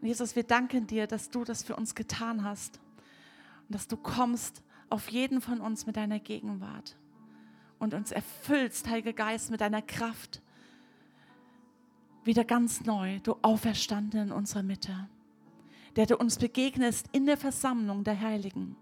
Und 0.00 0.08
Jesus, 0.08 0.34
wir 0.34 0.42
danken 0.42 0.86
dir, 0.86 1.06
dass 1.06 1.28
du 1.28 1.44
das 1.44 1.62
für 1.62 1.76
uns 1.76 1.94
getan 1.94 2.42
hast 2.42 2.80
und 3.68 3.74
dass 3.74 3.88
du 3.88 3.98
kommst 3.98 4.62
auf 4.88 5.10
jeden 5.10 5.42
von 5.42 5.60
uns 5.60 5.86
mit 5.86 5.96
deiner 5.96 6.18
Gegenwart 6.18 6.96
und 7.78 7.92
uns 7.92 8.10
erfüllst, 8.10 8.88
Heiliger 8.88 9.12
Geist, 9.12 9.50
mit 9.50 9.60
deiner 9.60 9.82
Kraft. 9.82 10.40
Wieder 12.24 12.44
ganz 12.44 12.84
neu, 12.84 13.20
du 13.20 13.36
auferstanden 13.42 14.28
in 14.28 14.32
unserer 14.32 14.62
Mitte, 14.62 15.10
der 15.94 16.06
du 16.06 16.16
uns 16.16 16.38
begegnest 16.38 17.06
in 17.12 17.26
der 17.26 17.36
Versammlung 17.36 18.02
der 18.02 18.18
Heiligen. 18.18 18.76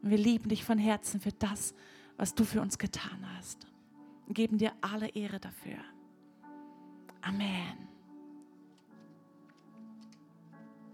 Und 0.00 0.08
wir 0.08 0.18
lieben 0.18 0.48
dich 0.48 0.64
von 0.64 0.78
Herzen 0.78 1.20
für 1.20 1.32
das, 1.32 1.74
was 2.16 2.34
du 2.34 2.44
für 2.44 2.62
uns 2.62 2.78
getan 2.78 3.26
hast. 3.36 3.66
Und 4.26 4.32
geben 4.32 4.56
dir 4.56 4.72
alle 4.80 5.08
Ehre 5.08 5.38
dafür. 5.38 5.76
Amen. 7.26 7.95